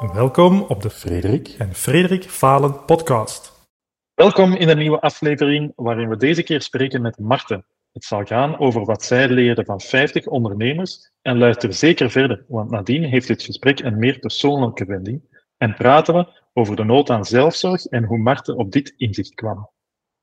[0.00, 3.68] Welkom op de Frederik en Frederik Falen podcast.
[4.14, 7.66] Welkom in een nieuwe aflevering waarin we deze keer spreken met Marten.
[7.92, 12.70] Het zal gaan over wat zij leerde van 50 ondernemers en luister zeker verder, want
[12.70, 15.22] nadien heeft dit gesprek een meer persoonlijke wending
[15.56, 19.70] en praten we over de nood aan zelfzorg en hoe Marten op dit inzicht kwam.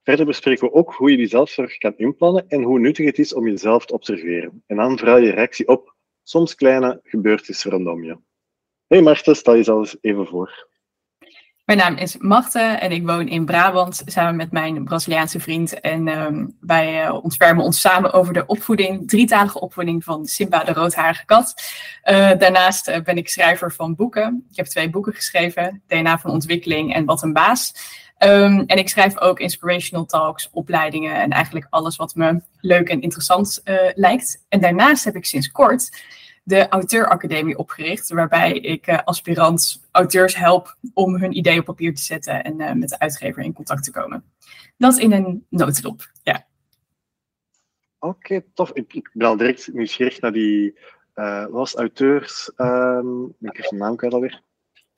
[0.04, 3.34] Verder bespreken we ook hoe je die zelfzorg kan inplannen en hoe nuttig het is
[3.34, 4.64] om jezelf te observeren.
[4.68, 8.18] En dan vooral je reactie op soms kleine gebeurtenissen rondom je.
[8.94, 10.68] Hey Marten, stel jezelf even voor.
[11.66, 15.80] Mijn naam is Marte en ik woon in Brabant samen met mijn Braziliaanse vriend.
[15.80, 16.28] En uh,
[16.60, 21.54] wij uh, ontfermen ons samen over de opvoeding, drietalige opvoeding van Simba, de roodharige kat.
[22.06, 24.46] Uh, daarnaast ben ik schrijver van boeken.
[24.50, 27.74] Ik heb twee boeken geschreven, DNA van ontwikkeling en Wat een baas.
[28.20, 33.02] Um, en ik schrijf ook inspirational talks, opleidingen en eigenlijk alles wat me leuk en
[33.02, 33.62] interessant
[33.94, 34.46] lijkt.
[34.50, 35.90] En daarnaast heb ik sinds kort
[36.44, 42.02] de Auteuracademie opgericht, waarbij ik uh, aspirant auteurs help om hun idee op papier te
[42.02, 44.24] zetten en uh, met de uitgever in contact te komen.
[44.78, 46.46] Dat in een notendop, ja.
[48.00, 48.72] Oké, okay, tof.
[48.74, 50.80] Ik, ik, ben al direct nieuwsgierig naar die,
[51.16, 54.42] uh, was auteurs, um, ik heb zijn naam kwijt alweer.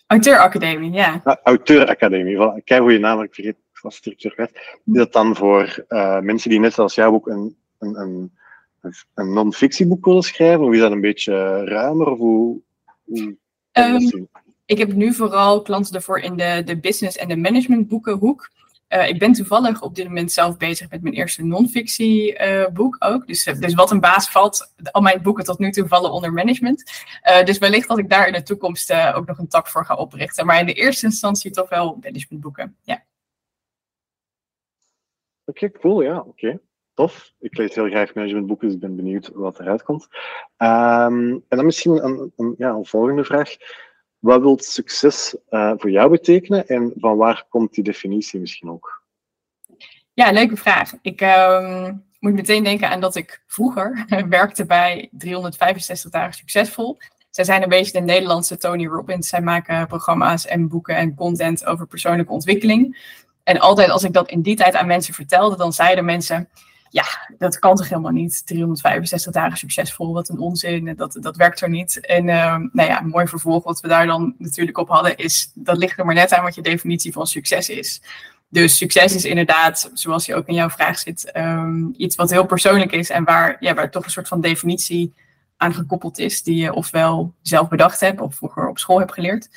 [0.08, 1.22] Auteuracademie, ja.
[1.24, 2.64] Ah, Auteuracademie, voilà.
[2.64, 4.52] kijk hoe je naam, ik vergeet, was structuur kwijt.
[4.86, 5.86] Is dat dan voor
[6.22, 8.32] mensen die net zoals jou ook een, een, een
[9.14, 10.66] een non-fictieboek willen schrijven?
[10.66, 12.08] Of is dat een beetje ruimer?
[12.08, 12.62] Of hoe,
[13.04, 13.38] hoe
[13.72, 14.28] um,
[14.66, 18.52] ik heb nu vooral klanten ervoor in de, de business- en de managementboekenhoek.
[18.90, 22.96] Uh, ik ben toevallig op dit moment zelf bezig met mijn eerste non-fictie uh, boek
[23.00, 23.28] ook.
[23.28, 26.34] Dus, uh, dus wat een baas valt, al mijn boeken tot nu toe vallen onder
[26.34, 26.84] management.
[27.44, 30.46] dus wellicht dat ik daar in de toekomst ook nog een tak voor ga oprichten.
[30.46, 33.04] Maar in de eerste instantie toch wel managementboeken, ja.
[35.46, 36.30] Oké, okay, cool, ja, oké.
[36.30, 36.60] Okay
[36.96, 37.32] tof.
[37.40, 40.08] Ik lees heel graag managementboeken, dus ik ben benieuwd wat eruit komt.
[40.58, 43.56] Um, en dan misschien een, een, ja, een volgende vraag.
[44.20, 49.04] Wat wil succes uh, voor jou betekenen en van waar komt die definitie misschien ook?
[50.14, 50.94] Ja, leuke vraag.
[51.02, 56.98] Ik um, moet meteen denken aan dat ik vroeger werkte bij 365 dagen succesvol.
[57.30, 59.30] Zij zijn een beetje de Nederlandse Tony Robbins.
[59.30, 63.14] Zij maken programma's en boeken en content over persoonlijke ontwikkeling.
[63.44, 66.50] En altijd als ik dat in die tijd aan mensen vertelde, dan zeiden mensen:
[66.90, 67.06] ja,
[67.38, 68.46] dat kan toch helemaal niet.
[68.46, 70.94] 365 dagen succesvol, wat een onzin.
[70.96, 72.00] Dat, dat werkt er niet.
[72.06, 75.52] En uh, nou ja, een mooi vervolg wat we daar dan natuurlijk op hadden, is
[75.54, 78.02] dat ligt er maar net aan wat je definitie van succes is.
[78.50, 82.46] Dus succes is inderdaad, zoals je ook in jouw vraag zit, um, iets wat heel
[82.46, 85.14] persoonlijk is en waar, ja, waar toch een soort van definitie
[85.58, 89.50] aan gekoppeld is, die je ofwel zelf bedacht hebt of vroeger op school hebt geleerd.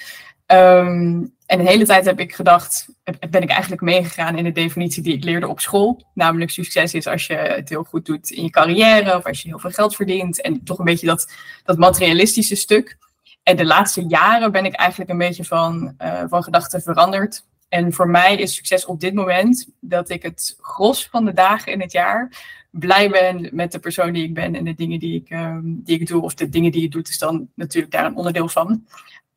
[0.46, 2.88] Um, en de hele tijd heb ik gedacht,
[3.30, 6.04] ben ik eigenlijk meegegaan in de definitie die ik leerde op school.
[6.14, 9.48] Namelijk succes is als je het heel goed doet in je carrière of als je
[9.48, 10.40] heel veel geld verdient.
[10.40, 11.32] En toch een beetje dat,
[11.64, 12.98] dat materialistische stuk.
[13.42, 17.44] En de laatste jaren ben ik eigenlijk een beetje van, uh, van gedachten veranderd.
[17.68, 21.72] En voor mij is succes op dit moment dat ik het gros van de dagen
[21.72, 22.30] in het jaar
[22.70, 26.00] blij ben met de persoon die ik ben en de dingen die ik, um, die
[26.00, 26.22] ik doe.
[26.22, 28.84] Of de dingen die je doet is dan natuurlijk daar een onderdeel van.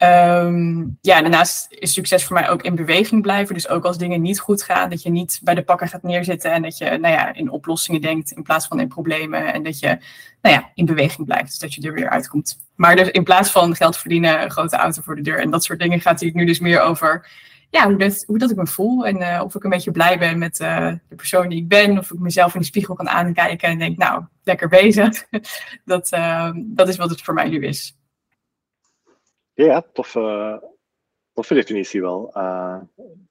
[0.03, 3.53] Um, ja, daarnaast is succes voor mij ook in beweging blijven.
[3.53, 6.51] Dus ook als dingen niet goed gaan, dat je niet bij de pakken gaat neerzitten
[6.51, 9.53] en dat je nou ja, in oplossingen denkt in plaats van in problemen.
[9.53, 9.87] En dat je
[10.41, 12.57] nou ja, in beweging blijft, dus dat je er weer uitkomt.
[12.75, 15.63] Maar dus in plaats van geld verdienen, een grote auto voor de deur en dat
[15.63, 17.29] soort dingen gaat het nu dus meer over
[17.69, 19.05] ja, hoe, dat, hoe dat ik me voel.
[19.05, 21.97] En uh, of ik een beetje blij ben met uh, de persoon die ik ben.
[21.97, 25.25] Of ik mezelf in de spiegel kan aankijken en denk, nou, lekker bezig.
[25.85, 27.95] dat, uh, dat is wat het voor mij nu is.
[29.53, 30.63] Ja, toffe,
[31.33, 32.31] toffe definitie wel.
[32.37, 32.77] Uh,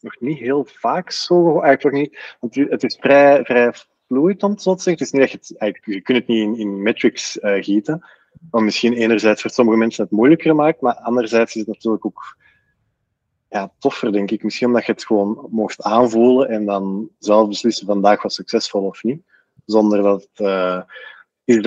[0.00, 2.36] nog niet heel vaak zo, eigenlijk niet.
[2.41, 3.72] Want het is vrij, vrij
[4.06, 5.04] fluid, om het zo te zeggen.
[5.04, 8.06] Het is niet echt, je kunt het niet in, in metrics uh, gieten.
[8.50, 12.37] Wat misschien enerzijds voor sommige mensen het moeilijker maakt, maar anderzijds is het natuurlijk ook
[13.48, 14.42] ja, toffer, denk ik.
[14.42, 19.02] Misschien omdat je het gewoon mocht aanvoelen en dan zelf beslissen vandaag was succesvol of
[19.02, 19.22] niet.
[19.64, 20.28] Zonder dat...
[20.37, 20.82] Uh,
[21.44, 21.60] is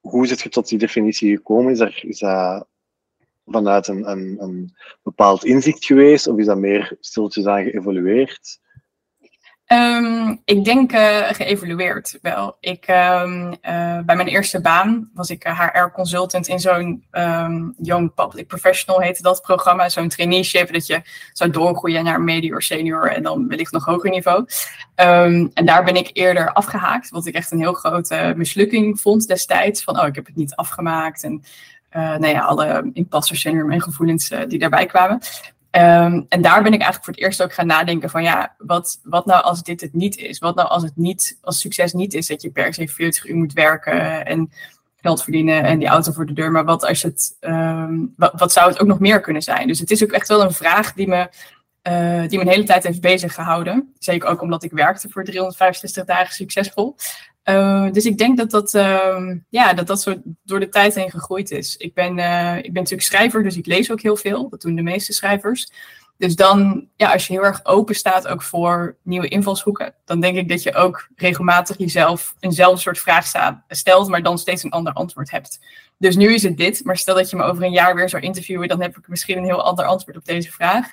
[0.00, 1.72] hoe is het tot die definitie gekomen?
[1.72, 2.66] Is, er, is dat
[3.52, 6.26] vanuit een, een, een bepaald inzicht geweest?
[6.26, 8.60] Of is dat meer stiltjes aan geëvolueerd?
[9.72, 12.56] Um, ik denk uh, geëvolueerd wel.
[12.60, 13.54] Ik, um, uh,
[14.00, 19.42] bij mijn eerste baan was ik HR-consultant in zo'n um, Young Public Professional, heette dat
[19.42, 19.88] programma.
[19.88, 21.02] Zo'n traineeship, dat je
[21.32, 24.46] zou doorgroeien naar medior, senior en dan wellicht nog hoger niveau.
[24.94, 29.82] en daar ben ik eerder afgehaakt, wat ik echt een heel grote mislukking vond destijds.
[29.82, 31.22] Van, oh, ik heb het niet afgemaakt.
[31.22, 31.42] En
[31.92, 35.20] nou ja, alle imposter syndrome en gevoelens uh, die daarbij kwamen.
[35.76, 39.00] Um, en daar ben ik eigenlijk voor het eerst ook gaan nadenken van ja, wat,
[39.02, 40.38] wat nou als dit het niet is?
[40.38, 43.36] Wat nou als het niet, als succes niet is dat je per se 40 uur
[43.36, 44.50] moet werken en
[45.02, 46.50] geld verdienen en die auto voor de deur.
[46.50, 49.66] Maar wat, als het, ehm, wat, wat, zou het ook nog meer kunnen zijn?
[49.66, 51.28] Dus het is ook echt wel een vraag die me,
[51.88, 53.92] uh, die me een hele tijd heeft bezig gehouden.
[53.98, 56.96] Zeker ook omdat ik werkte voor 365 dagen succesvol.
[57.44, 61.10] Uh, dus ik denk dat dat, uh, ja, dat dat zo door de tijd heen
[61.10, 61.76] gegroeid is.
[61.76, 64.48] Ik ben, uh, ik ben natuurlijk schrijver, dus ik lees ook heel veel.
[64.48, 65.70] Dat doen de meeste schrijvers.
[66.16, 70.36] Dus dan, ja, als je heel erg open staat ook voor nieuwe invalshoeken, dan denk
[70.36, 73.26] ik dat je ook regelmatig jezelf eenzelfde soort vraag
[73.68, 75.60] stelt, maar dan steeds een ander antwoord hebt.
[75.98, 78.22] Dus nu is het dit, maar stel dat je me over een jaar weer zou
[78.22, 80.86] interviewen, dan heb ik misschien een heel ander antwoord op deze vraag.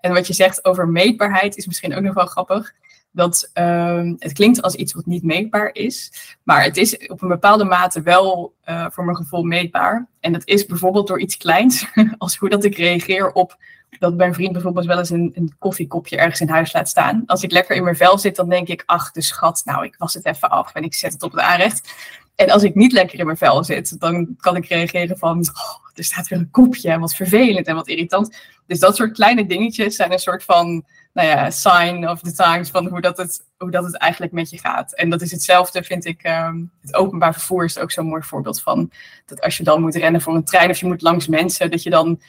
[0.00, 2.72] En wat je zegt over meetbaarheid is misschien ook nog wel grappig.
[3.12, 6.12] Dat uh, het klinkt als iets wat niet meetbaar is,
[6.42, 10.08] maar het is op een bepaalde mate wel uh, voor mijn gevoel meetbaar.
[10.20, 11.86] En dat is bijvoorbeeld door iets kleins,
[12.18, 13.58] als hoe dat ik reageer op
[13.98, 17.22] dat mijn vriend bijvoorbeeld wel eens een, een, koffiekopje ergens in huis laat staan.
[17.26, 19.94] Als ik lekker in mijn vel zit, dan denk ik, ach, de schat, nou, ik
[19.98, 21.92] was het even af en ik zet het op het aanrecht.
[22.34, 25.88] En als ik niet lekker in mijn vel zit, dan kan ik reageren van, oh,
[25.94, 28.36] er staat weer een kopje en wat vervelend en wat irritant.
[28.66, 32.70] Dus dat soort kleine dingetjes zijn een soort van, nou ja, sign of the times
[32.70, 34.94] van hoe dat het, hoe dat het eigenlijk met je gaat.
[34.94, 38.60] En dat is hetzelfde, vind ik, um, het openbaar vervoer is ook zo'n mooi voorbeeld
[38.60, 38.90] van.
[39.26, 41.82] Dat als je dan moet rennen voor een trein of je moet langs mensen, dat
[41.82, 42.20] je dan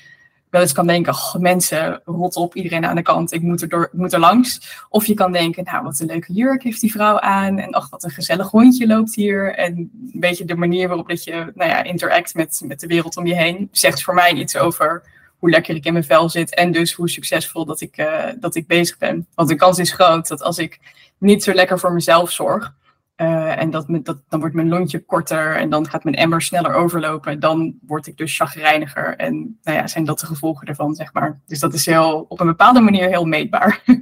[0.51, 3.69] wel eens kan denken, oh, mensen, rot op, iedereen aan de kant, ik moet er,
[3.69, 4.84] door, ik moet er langs.
[4.89, 7.60] Of je kan denken, nou, wat een leuke jurk heeft die vrouw aan.
[7.60, 9.56] En ach, wat een gezellig hondje loopt hier.
[9.56, 9.75] En
[10.13, 13.27] een beetje de manier waarop dat je nou ja, interact met, met de wereld om
[13.27, 15.04] je heen, zegt voor mij iets over
[15.41, 16.55] hoe lekker ik in mijn vel zit.
[16.55, 19.27] En dus hoe succesvol dat ik, uh, dat ik bezig ben.
[19.35, 20.79] Want de kans is groot dat als ik
[21.17, 22.75] niet zo lekker voor mezelf zorg,
[23.17, 26.73] uh, en dat, dat, dan wordt mijn lontje korter en dan gaat mijn emmer sneller
[26.73, 27.39] overlopen.
[27.39, 29.15] Dan word ik dus chagrijniger.
[29.15, 31.41] En nou ja, zijn dat de gevolgen ervan, zeg maar.
[31.45, 33.81] Dus dat is heel, op een bepaalde manier heel meetbaar.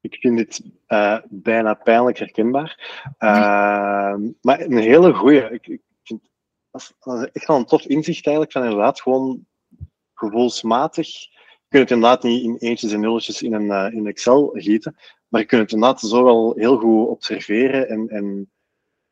[0.00, 3.02] Ik vind dit uh, bijna pijnlijk herkenbaar.
[3.18, 5.50] Uh, maar een hele goeie.
[5.50, 6.20] Ik, ik vind
[6.70, 9.46] dat is echt wel een tof inzicht eigenlijk van inderdaad gewoon
[10.22, 11.08] gevoelsmatig.
[11.08, 14.96] Je kunt het inderdaad niet in eentjes en nulletjes in een in Excel gieten.
[15.28, 18.50] Maar je kunt het inderdaad zo wel heel goed observeren en, en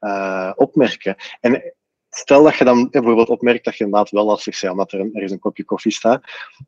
[0.01, 1.17] uh, opmerken.
[1.41, 1.75] En
[2.11, 5.15] stel dat je dan bijvoorbeeld opmerkt dat je inderdaad wel lastig bent omdat er een,
[5.15, 6.23] ergens een kopje koffie staat,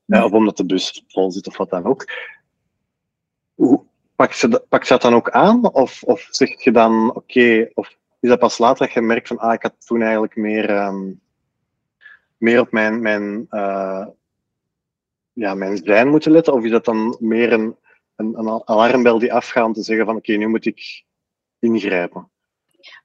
[0.06, 2.04] uh, of omdat de bus vol zit of wat dan ook.
[3.54, 3.84] Hoe,
[4.16, 5.72] pak, je, pak dat dan ook aan?
[5.72, 9.28] Of, of zeg je dan, oké, okay, of is dat pas later dat je merkt
[9.28, 11.20] van, ah, ik had toen eigenlijk meer, um,
[12.36, 14.06] meer op mijn, mijn, uh,
[15.32, 16.52] ja, mijn zijn moeten letten?
[16.52, 17.76] Of is dat dan meer een,
[18.16, 21.04] een, een alarmbel die afgaat om te zeggen van oké, nu moet ik
[21.58, 22.30] ingrijpen?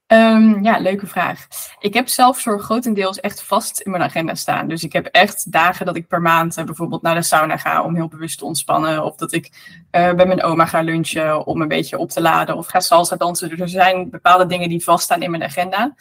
[0.08, 1.48] Um, ja, leuke vraag.
[1.80, 4.68] Ik heb zelfzorg grotendeels echt vast in mijn agenda staan.
[4.68, 7.84] Dus ik heb echt dagen dat ik per maand uh, bijvoorbeeld naar de sauna ga
[7.84, 9.04] om heel bewust te ontspannen.
[9.04, 9.46] Of dat ik
[9.92, 12.58] uh, bij mijn oma ga lunchen om een beetje op te laden.
[12.58, 13.50] Of ga salsa dansen.
[13.50, 15.96] Dus er zijn bepaalde dingen die vaststaan in mijn agenda.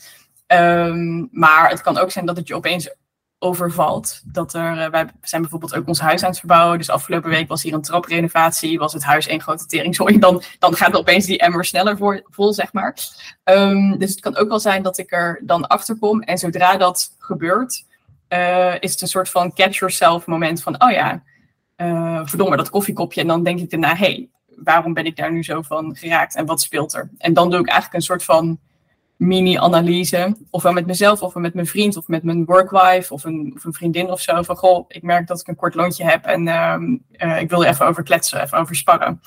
[0.47, 2.95] Um, maar het kan ook zijn dat het je opeens
[3.47, 4.21] overvalt.
[4.25, 6.79] Dat er, uh, wij zijn bijvoorbeeld ook ons huis aan het verbouwen.
[6.79, 10.19] Dus afgelopen week was hier een traprenovatie, was het huis één grote teringzooi.
[10.27, 12.97] Dan, dan gaat opeens die emmer sneller voor, vol, zeg maar.
[13.45, 16.23] Um, dus het kan ook wel zijn dat ik er dan achter kom.
[16.23, 17.85] En zodra dat gebeurt,
[18.29, 21.23] uh, is het een soort van catch yourself moment van, oh ja,
[21.77, 23.21] uh, verdomme, dat koffiekopje.
[23.21, 26.47] En dan denk ik daarna, hey, waarom ben ik daar nu zo van geraakt en
[26.47, 27.11] wat speelt er?
[27.19, 28.59] En dan doe ik eigenlijk een soort van
[29.17, 30.37] mini-analyse.
[30.51, 33.73] Ofwel met mezelf, of met mijn vriend, of met mijn workwife, of een, of een
[33.73, 34.43] vriendin of zo.
[34.43, 36.77] Van goh, ik merk dat ik een kort lontje heb en uh,
[37.29, 39.21] uh, ik wil er even over kletsen, even over sparren.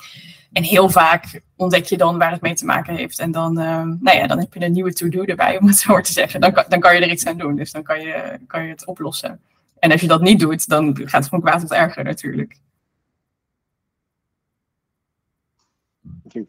[0.52, 3.18] En heel vaak ontdek je dan waar het mee te maken heeft.
[3.18, 5.92] En dan, uh, nou ja, dan heb je een nieuwe to-do erbij, om het zo
[5.92, 6.40] maar te zeggen.
[6.40, 7.56] Dan kan, dan kan je er iets aan doen.
[7.56, 9.40] Dus dan kan je, kan je het oplossen.
[9.78, 12.58] En als je dat niet doet, dan gaat het van kwaad tot erger natuurlijk.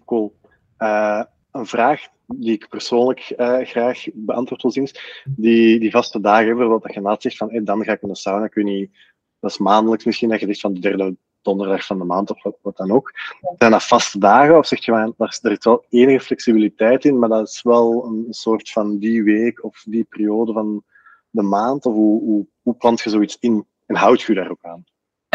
[0.06, 0.36] Cool.
[0.80, 4.88] Uh, een vraag die ik persoonlijk uh, graag beantwoord wil zien,
[5.26, 8.18] die, die vaste dagen, bijvoorbeeld dat je na zegt van dan ga ik naar de
[8.18, 8.92] sauna, weet niet,
[9.40, 12.44] dat is maandelijks misschien, dat je zegt van de derde donderdag van de maand of
[12.44, 13.12] wat, wat dan ook.
[13.58, 17.30] Zijn dat vaste dagen of zeg je van, er is wel enige flexibiliteit in, maar
[17.30, 20.84] dat is wel een soort van die week of die periode van
[21.30, 24.64] de maand, of hoe, hoe, hoe plant je zoiets in en houd je daar ook
[24.64, 24.84] aan?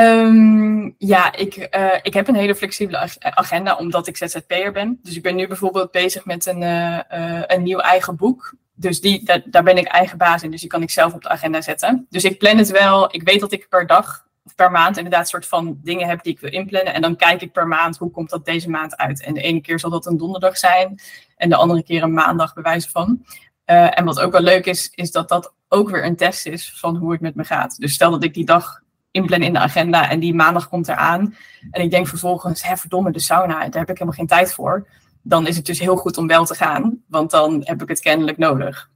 [0.00, 4.98] Um, ja, ik, uh, ik heb een hele flexibele agenda omdat ik ZZP'er ben.
[5.02, 7.00] Dus ik ben nu bijvoorbeeld bezig met een, uh,
[7.46, 8.54] een nieuw eigen boek.
[8.74, 11.22] Dus die, daar, daar ben ik eigen baas in, dus die kan ik zelf op
[11.22, 12.06] de agenda zetten.
[12.10, 13.14] Dus ik plan het wel.
[13.14, 16.32] Ik weet dat ik per dag of per maand inderdaad soort van dingen heb die
[16.32, 16.94] ik wil inplannen.
[16.94, 19.22] En dan kijk ik per maand hoe komt dat deze maand uit.
[19.22, 21.00] En de ene keer zal dat een donderdag zijn
[21.36, 23.24] en de andere keer een maandag bij wijze van.
[23.64, 26.96] en wat ook wel leuk is, is dat dat ook weer een test is van
[26.96, 27.76] hoe het met me gaat.
[27.78, 28.84] Dus stel dat ik die dag
[29.16, 31.34] inplannen in de agenda en die maandag komt eraan.
[31.70, 34.88] En ik denk vervolgens, hè, verdomme, de sauna, daar heb ik helemaal geen tijd voor.
[35.22, 38.00] Dan is het dus heel goed om wel te gaan, want dan heb ik het
[38.00, 38.90] kennelijk nodig.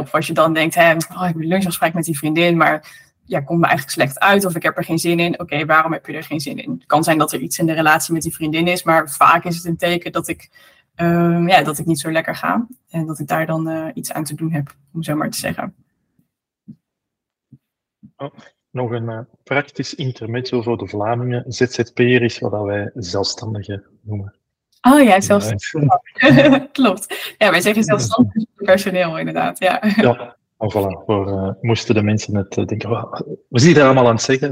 [0.00, 3.04] of als je dan denkt, hè, oh, ik heb een lunchafspraak met die vriendin, maar
[3.26, 5.40] ja, komt me eigenlijk slecht uit of ik heb er geen zin in.
[5.40, 6.70] Oké, waarom heb je er geen zin in?
[6.70, 9.44] Het kan zijn dat er iets in de relatie met die vriendin is, maar vaak
[9.44, 10.50] is het een teken dat ik,
[10.94, 14.12] ehm, ja, dat ik niet zo lekker ga en dat ik daar dan uh, iets
[14.12, 15.74] aan te doen heb, om zo maar te zeggen.
[18.16, 18.34] Oh,
[18.76, 21.44] nog een uh, praktisch intermezzo voor de Vlamingen.
[21.52, 24.34] ZZP'er is wat wij zelfstandigen noemen.
[24.80, 26.70] Oh ja, zelfstandig.
[26.72, 27.34] Klopt.
[27.38, 29.58] Ja, wij zeggen zelfstandig personeel inderdaad.
[29.58, 29.82] Ja.
[29.96, 30.36] ja.
[30.56, 31.04] Oh, voilà.
[31.06, 32.90] Voor, uh, moesten de mensen het uh, denken,
[33.48, 34.50] we zien daar allemaal aan het zeggen.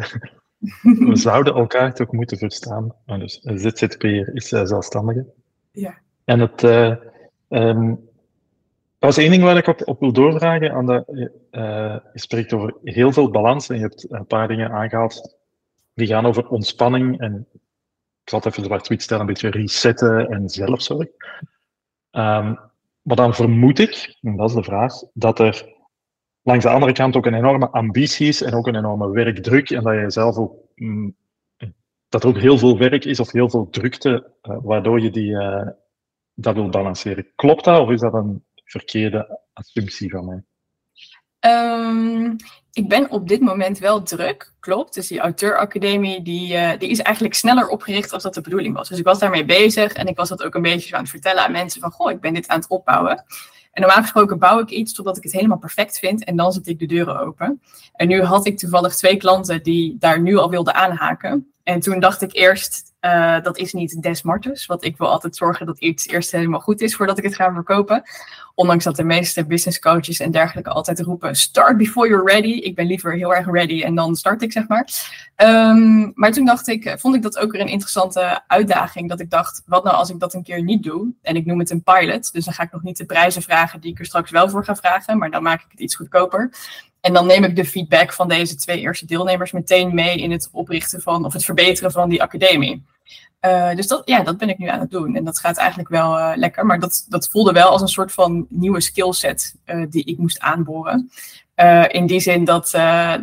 [1.11, 2.95] we zouden elkaar toch moeten verstaan.
[3.07, 5.27] Maar dus ZZP'er is uh, zelfstandige.
[5.73, 5.99] Ja.
[6.25, 6.99] En het, um,
[7.49, 8.14] dat
[9.05, 10.73] was één ding waar ik op, wil doorvragen.
[10.73, 11.31] Aan de,
[12.13, 15.37] je spreekt over heel veel balans en je hebt een paar dingen aangehaald
[15.95, 17.47] die gaan over ontspanning en
[18.23, 21.09] ik zal het even zwart wit stellen, een beetje resetten en zelfzorg.
[22.11, 22.59] Um,
[23.03, 25.73] maar dan vermoed ik, en dat is de vraag, dat er
[26.43, 29.71] langs de andere kant ook een enorme ambitie is en ook een enorme werkdruk.
[29.71, 31.17] En dat je zelf ook, mm,
[32.09, 35.31] dat er ook heel veel werk is of heel veel drukte, uh, waardoor je die,
[35.31, 35.69] uh,
[36.35, 37.27] dat wil balanceren.
[37.35, 40.43] Klopt dat of is dat een verkeerde assumptie van mij?
[41.53, 42.37] Um,
[42.73, 44.95] ik ben op dit moment wel druk, klopt.
[44.95, 48.89] Dus die auteuracademie die, uh, die is eigenlijk sneller opgericht als dat de bedoeling was.
[48.89, 51.45] Dus ik was daarmee bezig en ik was dat ook een beetje aan het vertellen
[51.45, 53.25] aan mensen van, goh, ik ben dit aan het opbouwen.
[53.73, 56.67] En normaal gesproken bouw ik iets totdat ik het helemaal perfect vind en dan zet
[56.67, 57.63] ik de deuren open.
[57.93, 61.53] En nu had ik toevallig twee klanten die daar nu al wilden aanhaken.
[61.63, 65.37] En toen dacht ik eerst, uh, dat is niet des martes, want ik wil altijd
[65.37, 68.03] zorgen dat iets eerst helemaal goed is voordat ik het ga verkopen.
[68.55, 72.53] Ondanks dat de meeste business coaches en dergelijke altijd roepen, start before you're ready.
[72.53, 74.89] Ik ben liever heel erg ready en dan start ik, zeg maar.
[75.37, 79.09] Um, maar toen dacht ik, vond ik dat ook weer een interessante uitdaging.
[79.09, 81.13] Dat ik dacht, wat nou als ik dat een keer niet doe?
[81.23, 83.81] En ik noem het een pilot, dus dan ga ik nog niet de prijzen vragen
[83.81, 86.51] die ik er straks wel voor ga vragen, maar dan maak ik het iets goedkoper.
[87.01, 90.49] En dan neem ik de feedback van deze twee eerste deelnemers meteen mee in het
[90.53, 92.85] oprichten van, of het verbeteren van die academie.
[93.45, 95.17] Uh, dus dat, ja, dat ben ik nu aan het doen.
[95.17, 96.67] En dat gaat eigenlijk wel uh, lekker.
[96.67, 100.41] Maar dat, dat voelde wel als een soort van nieuwe skillset uh, die ik moest
[100.41, 101.11] aanboren.
[101.89, 102.73] in die zin dat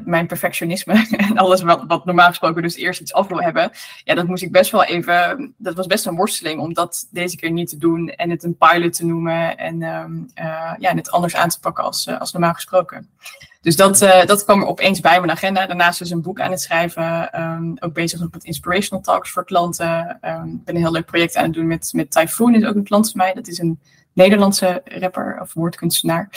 [0.06, 3.72] mijn perfectionisme en alles wat, wat normaal gesproken dus eerst iets af wil hebben.
[4.04, 5.54] Ja, dat moest ik best wel even.
[5.58, 8.10] Dat was best een worsteling om dat deze keer niet te doen.
[8.10, 9.58] En het een pilot te noemen.
[9.58, 10.14] En, ehm,
[10.80, 13.10] ja, het anders aan te pakken als, als normaal gesproken.
[13.62, 15.66] Dus dat, uh, dat kwam er opeens bij mijn agenda.
[15.66, 17.42] Daarnaast is een boek aan het schrijven.
[17.42, 20.20] Um, ook bezig met inspirational talks voor klanten.
[20.22, 22.56] Um, ik ben een heel leuk project aan het doen met, met Typhoon.
[22.56, 23.34] is ook een klant van mij.
[23.34, 23.80] Dat is een
[24.14, 26.30] Nederlandse rapper of woordkunstenaar.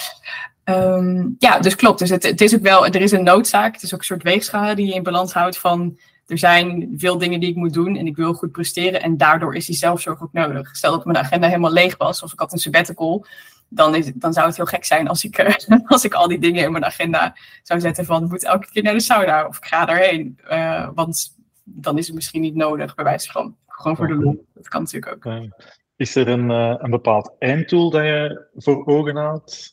[0.65, 1.99] Um, ja, dus klopt.
[1.99, 3.75] Dus het, het, is ook wel, er is een noodzaak.
[3.75, 5.99] Het is ook een soort weegschaal die je in balans houdt van...
[6.27, 9.03] Er zijn veel dingen die ik moet doen en ik wil goed presteren.
[9.03, 10.77] En daardoor is die zelfzorg ook nodig.
[10.77, 13.27] Stel dat mijn agenda helemaal leeg was of ik had een sabbatical
[13.75, 16.39] dan, is, dan zou het heel gek zijn als ik, uh, als ik al die
[16.39, 19.65] dingen in mijn agenda zou zetten van moet elke keer naar de sauna of ik
[19.65, 20.39] ga daarheen.
[20.51, 23.57] Uh, want dan is het misschien niet nodig, bij wijze van.
[23.67, 24.47] Gewoon voor de lol.
[24.55, 25.51] Dat kan natuurlijk ook.
[25.97, 29.73] Is er een, uh, een bepaald einddoel dat je voor ogen houdt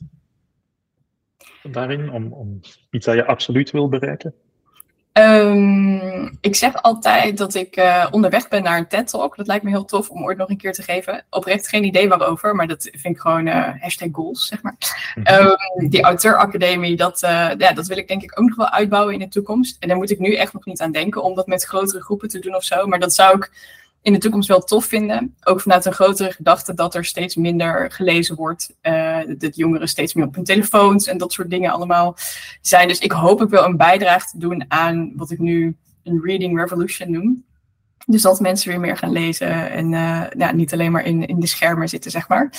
[1.63, 4.34] daarin, om, om iets dat je absoluut wil bereiken?
[5.13, 9.36] Um, ik zeg altijd dat ik uh, onderweg ben naar een TED-talk.
[9.36, 11.25] Dat lijkt me heel tof om ooit nog een keer te geven.
[11.30, 14.75] Oprecht geen idee waarover, maar dat vind ik gewoon uh, hashtag goals, zeg maar.
[15.15, 19.13] Um, die auteuracademie, dat, uh, ja, dat wil ik denk ik ook nog wel uitbouwen
[19.13, 19.77] in de toekomst.
[19.80, 22.30] En daar moet ik nu echt nog niet aan denken om dat met grotere groepen
[22.30, 22.88] te doen of zo.
[22.88, 23.51] Maar dat zou ik
[24.01, 25.36] in de toekomst wel tof vinden.
[25.43, 28.74] Ook vanuit een grotere gedachte dat er steeds minder gelezen wordt.
[28.81, 32.17] Uh, dat jongeren steeds meer op hun telefoons en dat soort dingen allemaal
[32.62, 32.88] zijn.
[32.88, 36.60] Dus ik hoop ook wel een bijdrage te doen aan wat ik nu een reading
[36.60, 37.46] revolution noem.
[38.05, 41.39] Dus dat mensen weer meer gaan lezen en uh, ja, niet alleen maar in, in
[41.39, 42.53] de schermen zitten, zeg maar.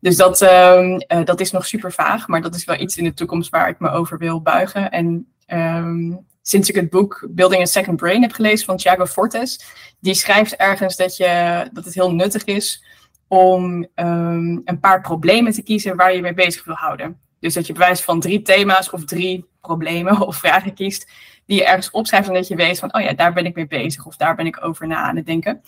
[0.00, 3.04] Dus dat, uh, uh, dat is nog super vaag, maar dat is wel iets in
[3.04, 4.90] de toekomst waar ik me over wil buigen.
[4.90, 9.64] En um, sinds ik het boek Building a Second Brain heb gelezen van Thiago Fortes,
[10.00, 12.84] die schrijft ergens dat, je, dat het heel nuttig is
[13.28, 17.20] om um, een paar problemen te kiezen waar je mee bezig wil houden.
[17.40, 21.10] Dus dat je bewijs van drie thema's of drie problemen of vragen kiest
[21.46, 23.66] die je ergens opschrijft en dat je weet van, oh ja, daar ben ik mee
[23.66, 25.60] bezig of daar ben ik over na aan het denken.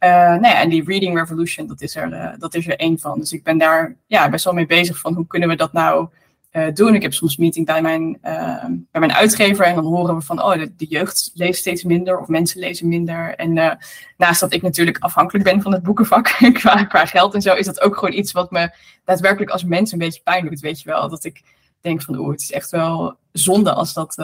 [0.00, 2.98] Uh, nou ja, en die Reading Revolution, dat is er, uh, dat is er één
[2.98, 3.18] van.
[3.18, 6.08] Dus ik ben daar ja, best wel mee bezig van hoe kunnen we dat nou
[6.52, 6.94] uh, doen.
[6.94, 10.42] Ik heb soms meeting bij mijn, uh, bij mijn uitgever en dan horen we van,
[10.42, 13.34] oh, de, jeugd leest steeds minder of mensen lezen minder.
[13.34, 13.72] En uh,
[14.16, 17.66] naast dat ik natuurlijk afhankelijk ben van het boekenvak qua, qua geld en zo, is
[17.66, 18.70] dat ook gewoon iets wat me
[19.04, 21.08] daadwerkelijk als mens een beetje pijn doet, weet je wel.
[21.08, 21.42] Dat ik
[21.80, 24.16] denk van, oeh, het is echt wel zonde als dat,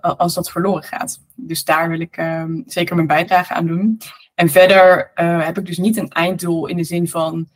[0.00, 1.20] als dat verloren gaat.
[1.34, 4.00] Dus daar wil ik ehm, zeker mijn bijdrage aan doen.
[4.34, 7.48] En verder heb ik dus niet een einddoel in de zin van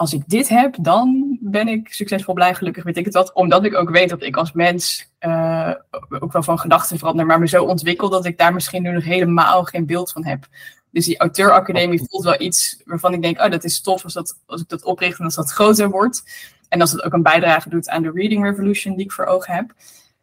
[0.00, 3.32] als ik dit heb, dan ben ik succesvol, blij, gelukkig, weet ik het wat.
[3.32, 5.72] Omdat ik ook weet dat ik als mens uh,
[6.20, 9.04] ook wel van gedachten verander, maar me zo ontwikkel dat ik daar misschien nu nog
[9.04, 10.46] helemaal geen beeld van heb.
[10.90, 14.40] Dus die auteuracademie voelt wel iets waarvan ik denk, oh, dat is tof als, dat,
[14.46, 16.22] als ik dat opricht en als dat groter wordt.
[16.68, 19.54] En als het ook een bijdrage doet aan de reading revolution die ik voor ogen
[19.54, 19.72] heb.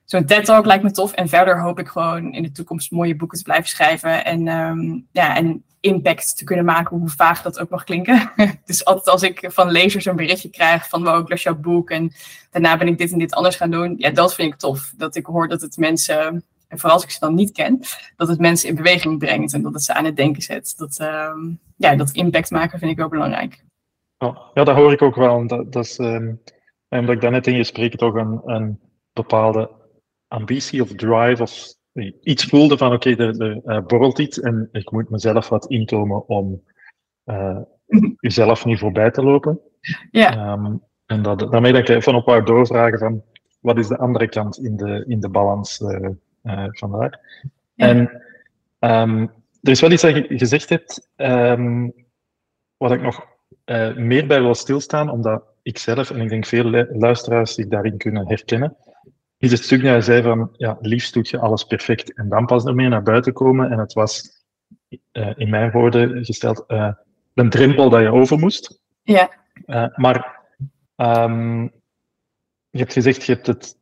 [0.05, 1.13] Zo'n TED-talk lijkt me tof.
[1.13, 4.25] En verder hoop ik gewoon in de toekomst mooie boeken te blijven schrijven.
[4.25, 8.31] En, um, ja, en impact te kunnen maken, hoe vaag dat ook mag klinken.
[8.65, 11.89] dus altijd als ik van lezers een berichtje krijg van, wow, ik las jouw boek
[11.89, 12.11] en
[12.51, 13.95] daarna ben ik dit en dit anders gaan doen.
[13.97, 14.93] Ja, dat vind ik tof.
[14.97, 17.79] Dat ik hoor dat het mensen, en vooral als ik ze dan niet ken,
[18.15, 20.73] dat het mensen in beweging brengt en dat het ze aan het denken zet.
[20.77, 23.63] Dat, um, ja, dat impact maken vind ik wel belangrijk.
[24.17, 25.47] Ja, dat hoor ik ook wel.
[25.47, 26.41] Dat, dat is, um,
[26.89, 28.79] omdat ik daarnet in je spreken toch een, een
[29.13, 29.69] bepaalde
[30.27, 31.75] ambitie of drive of
[32.21, 35.65] iets voelde van oké, okay, er, er uh, borrelt iets en ik moet mezelf wat
[35.65, 36.63] intomen om
[37.25, 37.59] uh,
[38.19, 39.59] jezelf niet voorbij te lopen.
[40.11, 40.51] Ja.
[40.51, 43.23] Um, en dat, daarmee dat ik even op wou doorvragen van
[43.59, 46.09] wat is de andere kant in de, in de balans uh,
[46.43, 47.19] uh, vandaar.
[47.73, 47.87] Ja.
[47.87, 47.97] En
[49.09, 51.93] um, er is wel iets dat je gezegd hebt, um,
[52.77, 53.25] wat ik nog
[53.95, 58.27] meer bij wil stilstaan, omdat ik zelf en ik denk veel luisteraars zich daarin kunnen
[58.27, 58.75] herkennen
[59.37, 62.45] is het stuk dat hij zei van, ja, liefst doe je alles perfect en dan
[62.45, 63.71] pas ermee naar buiten komen.
[63.71, 64.45] En het was,
[65.11, 66.93] uh, in mijn woorden gesteld, uh,
[67.33, 68.81] een drempel dat je over moest.
[69.03, 69.31] Ja.
[69.65, 70.41] Uh, maar
[70.95, 71.63] um,
[72.69, 73.77] je hebt gezegd, je hebt het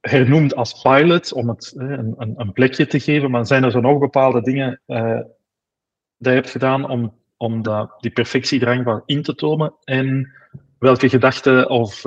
[0.00, 3.80] hernoemd als pilot om het een, een, een, plekje te geven, maar zijn er zo
[3.80, 4.80] nog bepaalde dingen
[6.18, 9.74] dat je hebt gedaan om, om dat, die perfectiedrang van in te tomen?
[9.84, 10.32] En
[10.78, 12.02] welke gedachten of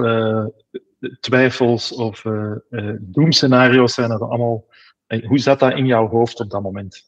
[1.20, 2.54] twijfels of uh,
[3.00, 4.66] doemscenario's zijn er allemaal.
[5.28, 7.08] Hoe zat dat in jouw hoofd op dat moment?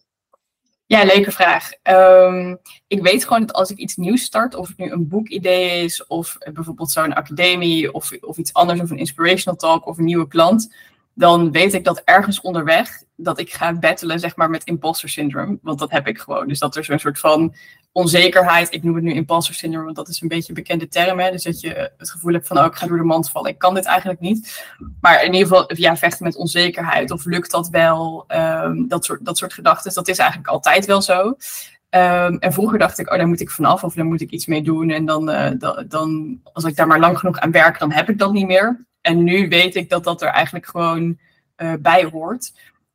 [0.85, 1.71] Ja, leuke vraag.
[1.83, 5.83] Um, ik weet gewoon dat als ik iets nieuws start, of het nu een boekidee
[5.83, 10.05] is, of bijvoorbeeld zo'n academie, of, of iets anders, of een inspirational talk, of een
[10.05, 10.75] nieuwe klant,
[11.13, 15.59] dan weet ik dat ergens onderweg dat ik ga battelen zeg maar, met imposter syndrome.
[15.61, 16.47] Want dat heb ik gewoon.
[16.47, 17.55] Dus dat er zo'n soort van
[17.91, 21.19] onzekerheid, ik noem het nu imposter syndrome, want dat is een beetje een bekende term.
[21.19, 21.31] Hè?
[21.31, 23.51] Dus dat je het gevoel hebt van, oh, ik ga door de mand vallen.
[23.51, 24.65] Ik kan dit eigenlijk niet.
[25.01, 27.11] Maar in ieder geval, ja, vechten met onzekerheid.
[27.11, 28.25] Of lukt dat wel?
[28.27, 29.93] Um, dat, soort, dat soort gedachten.
[29.93, 31.27] Dat is eigenlijk altijd wel zo.
[31.27, 34.45] Um, en vroeger dacht ik, oh, daar moet ik vanaf of daar moet ik iets
[34.45, 34.89] mee doen.
[34.89, 35.25] En dan,
[35.57, 38.47] dan, dan, als ik daar maar lang genoeg aan werk, dan heb ik dat niet
[38.47, 38.85] meer.
[39.01, 41.19] En nu weet ik dat dat er eigenlijk gewoon
[41.57, 42.53] uh, bij hoort.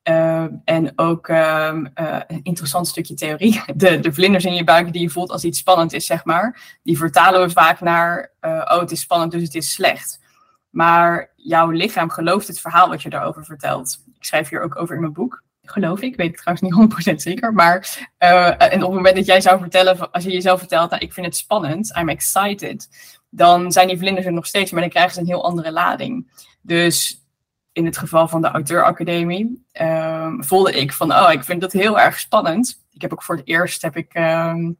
[0.08, 3.62] Uh, en ook uh, uh, een interessant stukje theorie.
[3.74, 6.78] De, de vlinders in je buik die je voelt als iets spannend is, zeg maar.
[6.82, 10.20] Die vertalen we vaak naar, oh het is spannend, dus het is slecht.
[10.70, 14.02] Maar jouw lichaam gelooft het verhaal wat je daarover vertelt.
[14.18, 15.42] Ik schrijf hier ook over in mijn boek.
[15.62, 17.52] Geloof ik, weet ik trouwens niet 100% zeker.
[17.52, 21.12] Maar en op het moment dat jij zou vertellen, als je jezelf vertelt, nou, ik
[21.12, 22.88] vind het spannend, I'm excited
[23.36, 26.26] dan zijn die vlinders er nog steeds, maar dan krijgen ze een heel andere lading.
[26.60, 27.24] Dus
[27.72, 32.00] in het geval van de auteuracademie um, voelde ik van, oh, ik vind dat heel
[32.00, 32.84] erg spannend.
[32.92, 34.76] Ik heb ook voor het eerst, heb ik, um,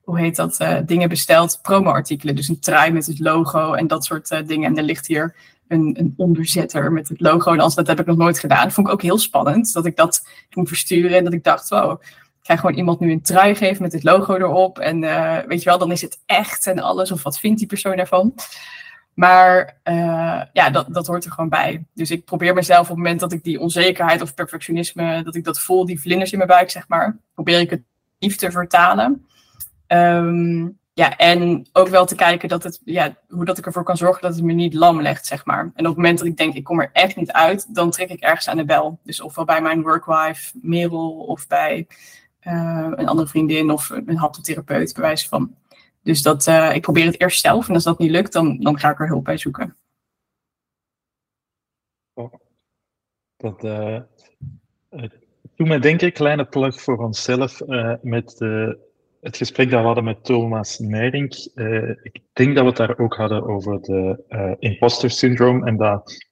[0.00, 2.36] hoe heet dat, uh, dingen besteld, promo-artikelen.
[2.36, 4.70] Dus een trui met het logo en dat soort uh, dingen.
[4.70, 5.36] En er ligt hier
[5.68, 7.52] een, een onderzetter met het logo.
[7.52, 8.72] En als dat heb ik nog nooit gedaan.
[8.72, 12.00] Vond ik ook heel spannend, dat ik dat ging versturen en dat ik dacht, wow,
[12.58, 14.78] gewoon iemand nu een trui geven met het logo erop.
[14.78, 17.12] En uh, weet je wel, dan is het echt en alles.
[17.12, 18.34] Of wat vindt die persoon daarvan?
[19.14, 21.84] Maar uh, ja, dat, dat hoort er gewoon bij.
[21.94, 25.44] Dus ik probeer mezelf op het moment dat ik die onzekerheid of perfectionisme, dat ik
[25.44, 27.82] dat voel, die vlinders in mijn buik, zeg maar, probeer ik het
[28.18, 29.26] lief te vertalen.
[29.86, 33.96] Um, ja, en ook wel te kijken dat het, ja, hoe dat ik ervoor kan
[33.96, 35.60] zorgen dat het me niet lam legt, zeg maar.
[35.60, 38.08] En op het moment dat ik denk, ik kom er echt niet uit, dan trek
[38.08, 38.98] ik ergens aan de bel.
[39.02, 41.86] Dus ofwel bij mijn workwife, Merel, of bij
[42.46, 45.54] uh, een andere vriendin of een haptotherapeut, bij wijze van.
[46.02, 48.78] Dus dat, uh, ik probeer het eerst zelf en als dat niet lukt, dan, dan
[48.78, 49.76] ga ik er hulp bij zoeken.
[52.12, 52.32] Oh,
[53.36, 54.00] dat uh,
[55.56, 57.60] doet mij denken, kleine plug voor onszelf,
[58.02, 58.38] met
[59.20, 61.34] het gesprek dat we hadden met Thomas Meirink.
[62.02, 66.26] ik denk dat we het daar ook hadden over de imposter syndroom en dat,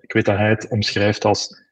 [0.00, 1.71] ik weet dat hij het omschrijft als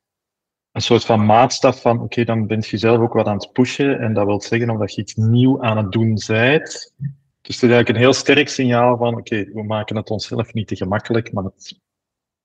[0.80, 4.00] een soort van maatstaf van, oké, dan bent je zelf ook wat aan het pushen.
[4.00, 6.94] En dat wil zeggen omdat je iets nieuw aan het doen bent.
[7.40, 10.66] Dus het is eigenlijk een heel sterk signaal van, oké, we maken het onszelf niet
[10.66, 11.80] te gemakkelijk, maar het,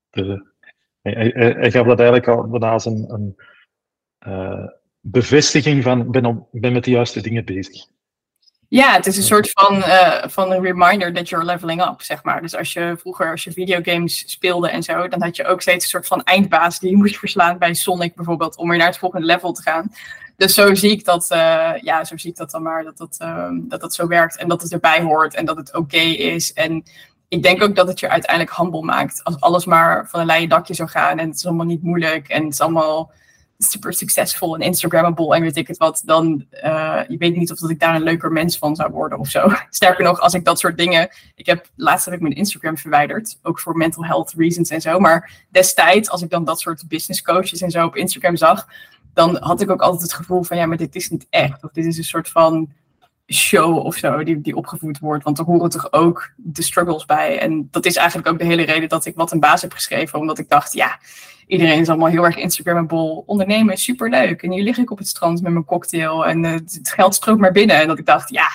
[0.10, 0.46] de,
[1.02, 3.36] hij, hij, gaf dat eigenlijk al als een, een
[4.28, 4.68] uh,
[5.00, 7.86] bevestiging van, ben, op, ben met de juiste dingen bezig.
[8.70, 12.24] Ja, het is een soort van, uh, van een reminder that you're leveling up, zeg
[12.24, 12.42] maar.
[12.42, 15.84] Dus als je vroeger, als je videogames speelde en zo, dan had je ook steeds
[15.84, 18.98] een soort van eindbaas die je moest verslaan bij Sonic bijvoorbeeld, om weer naar het
[18.98, 19.92] volgende level te gaan.
[20.38, 23.18] Dus zo zie ik dat, uh, ja, zo zie ik dat dan maar, dat dat,
[23.22, 26.54] uh, dat dat zo werkt en dat het erbij hoort en dat het oké is.
[26.54, 26.84] En
[27.28, 29.24] ik denk ook dat het je uiteindelijk humble maakt.
[29.24, 32.28] Als alles maar van een leien dakje zou gaan en het is allemaal niet moeilijk
[32.28, 33.12] en het is allemaal
[33.58, 37.60] super succesvol en Instagrammable en weet ik het wat, dan uh, je weet niet of
[37.60, 39.48] dat ik daar een leuker mens van zou worden of zo.
[39.70, 41.10] Sterker nog, als ik dat soort dingen.
[41.36, 45.00] Ik heb laatst heb ik mijn Instagram verwijderd, ook voor mental health reasons en zo.
[45.00, 48.68] Maar destijds, als ik dan dat soort business coaches en zo op Instagram zag,
[49.14, 51.64] dan had ik ook altijd het gevoel van ja, maar dit is niet echt.
[51.64, 52.72] Of dit is een soort van
[53.28, 55.24] show of zo die, die opgevoed wordt.
[55.24, 57.40] Want er horen toch ook de struggles bij.
[57.40, 60.20] En dat is eigenlijk ook de hele reden dat ik wat een baas heb geschreven.
[60.20, 61.00] Omdat ik dacht, ja,
[61.48, 63.24] iedereen is allemaal heel erg Instagrammable.
[63.26, 64.44] Ondernemen is superleuk.
[64.44, 67.40] En hier lig ik op het strand met mijn cocktail en uh, het geld stroomt
[67.40, 67.76] maar binnen.
[67.76, 68.48] En dat ik dacht, ja,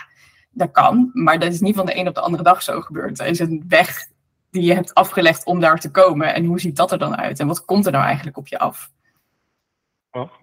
[0.50, 1.10] dat kan.
[1.12, 3.20] Maar dat is niet van de een op de andere dag zo gebeurd.
[3.20, 4.08] Er is een weg
[4.50, 6.34] die je hebt afgelegd om daar te komen.
[6.34, 7.40] En hoe ziet dat er dan uit?
[7.40, 8.90] En wat komt er nou eigenlijk op je af?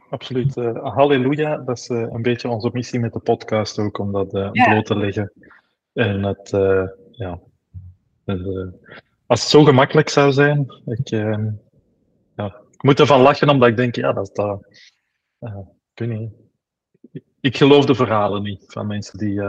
[0.10, 0.58] Absoluut.
[0.58, 4.34] Uh, halleluja, dat is uh, een beetje onze missie met de podcast ook, om dat
[4.34, 5.32] uh, bloot te leggen.
[5.94, 6.50] En het,
[7.12, 7.40] ja,
[9.26, 11.10] als het zo gemakkelijk zou zijn, ik,
[12.36, 14.66] ja, ik moet ervan lachen, omdat ik denk, ja, dat is dat.
[15.94, 16.32] ik weet niet.
[17.40, 19.42] Ik geloof de verhalen niet van mensen die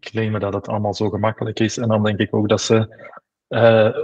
[0.00, 1.78] claimen dat het allemaal zo gemakkelijk is.
[1.78, 3.08] En dan denk ik ook dat ze,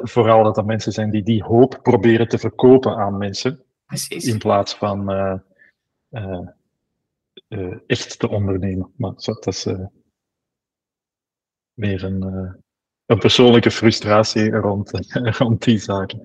[0.03, 3.63] vooral dat er mensen zijn die die hoop proberen te verkopen aan mensen.
[3.89, 4.27] Precies.
[4.27, 5.39] In plaats van uh, uh, uh,
[7.87, 8.93] echt te ondernemen.
[8.97, 9.67] Maar dat is
[11.73, 12.23] meer een,
[13.07, 14.91] een persoonlijke frustratie rond,
[15.39, 16.21] rond die zaken.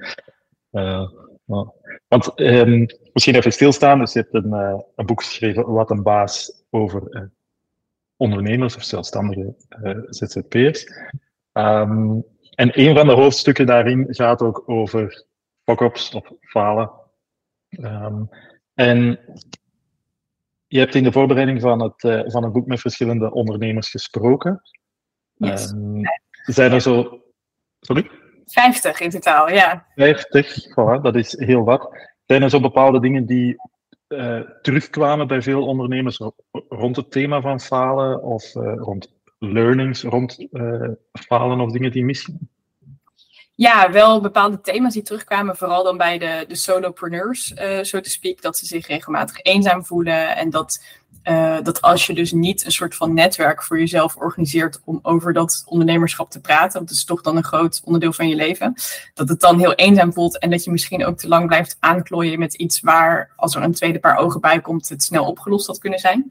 [2.08, 4.00] want um, misschien even stilstaan.
[4.00, 4.54] Dus je hebt een,
[4.96, 7.32] een boek geschreven, Wat een baas, over
[8.18, 9.56] ondernemers of zelfstandige
[10.10, 10.86] ZZP'ers.
[11.54, 12.24] Um,
[12.56, 15.26] en een van de hoofdstukken daarin gaat ook over
[15.64, 17.02] fuck-ups of falen
[17.80, 18.30] Um,
[18.74, 19.20] en
[20.74, 24.62] je hebt in de voorbereiding van het, uh, van het boek met verschillende ondernemers gesproken.
[25.34, 25.72] Yes.
[25.72, 26.02] Um,
[26.46, 27.22] zijn er zo.
[27.80, 28.10] Sorry?
[28.46, 29.86] 50 in totaal, ja.
[29.96, 31.90] 50, voilà, dat is heel wat.
[32.26, 33.56] Zijn er zo bepaalde dingen die
[34.08, 36.22] uh, terugkwamen bij veel ondernemers
[36.70, 40.48] rond het thema van falen of uh, rond learnings rond
[41.12, 42.50] falen of dingen die misgaan?
[43.56, 47.48] Ja, wel bepaalde thema's die terugkwamen, vooral dan bij de, de solopreneurs,
[47.82, 50.80] zo te speak, dat ze zich regelmatig eenzaam voelen en dat,
[51.24, 55.34] uh, dat als je dus niet een soort van netwerk voor jezelf organiseert om over
[55.34, 58.74] dat ondernemerschap te praten, want dat is toch dan een groot onderdeel van je leven,
[59.14, 62.40] dat het dan heel eenzaam voelt en dat je misschien ook te lang blijft aanklooien
[62.40, 65.80] met iets waar, als er een tweede paar ogen bij komt, het snel opgelost had
[65.80, 66.28] kunnen zijn.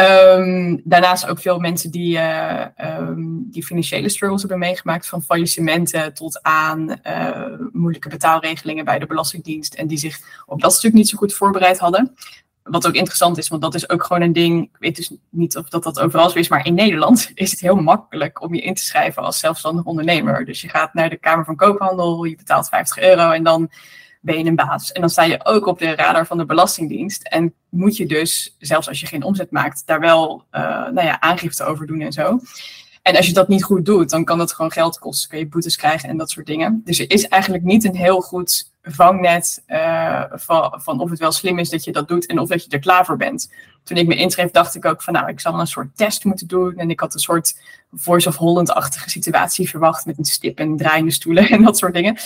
[0.00, 2.64] Um, daarnaast ook veel mensen die, uh,
[2.98, 9.06] um, die financiële struggles hebben meegemaakt, van faillissementen tot aan uh, moeilijke betaalregelingen bij de
[9.06, 12.14] Belastingdienst en die zich op dat stuk niet zo goed voorbereid hadden.
[12.62, 14.62] Wat ook interessant is, want dat is ook gewoon een ding.
[14.62, 17.60] Ik weet dus niet of dat, dat overal zo is, maar in Nederland is het
[17.60, 20.44] heel makkelijk om je in te schrijven als zelfstandig ondernemer.
[20.44, 23.70] Dus je gaat naar de Kamer van Koophandel, je betaalt 50 euro en dan
[24.20, 24.58] ben je een.
[24.92, 27.22] En dan sta je ook op de radar van de Belastingdienst.
[27.22, 31.20] En moet je dus, zelfs als je geen omzet maakt, daar wel uh, nou ja,
[31.20, 32.40] aangifte over doen en zo.
[33.02, 35.28] En als je dat niet goed doet, dan kan dat gewoon geld kosten.
[35.28, 36.80] Kun je boetes krijgen en dat soort dingen.
[36.84, 41.32] Dus er is eigenlijk niet een heel goed vangnet uh, van, van of het wel
[41.32, 43.52] slim is dat je dat doet en of dat je er klaar voor bent.
[43.84, 46.46] Toen ik me inschreef, dacht ik ook van nou, ik zal een soort test moeten
[46.46, 46.76] doen.
[46.76, 47.54] En ik had een soort
[47.92, 52.16] Voice of Holland-achtige situatie verwacht met een stip en draaiende stoelen en dat soort dingen.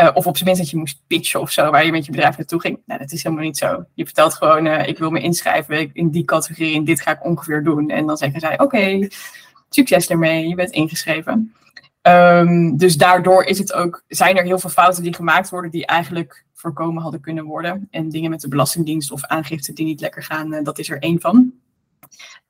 [0.00, 2.10] Uh, of op zijn minst dat je moest pitchen of zo, waar je met je
[2.10, 2.80] bedrijf naartoe ging.
[2.86, 3.84] Nou, dat is helemaal niet zo.
[3.94, 7.24] Je vertelt gewoon, uh, ik wil me inschrijven in die categorie en dit ga ik
[7.24, 7.90] ongeveer doen.
[7.90, 9.08] En dan zeggen zij, oké,
[9.68, 11.54] succes ermee, je bent ingeschreven.
[12.08, 15.86] Um, dus daardoor is het ook, zijn er heel veel fouten die gemaakt worden die
[15.86, 17.88] eigenlijk voorkomen hadden kunnen worden.
[17.90, 20.98] En dingen met de Belastingdienst of aangifte die niet lekker gaan, uh, dat is er
[20.98, 21.52] één van.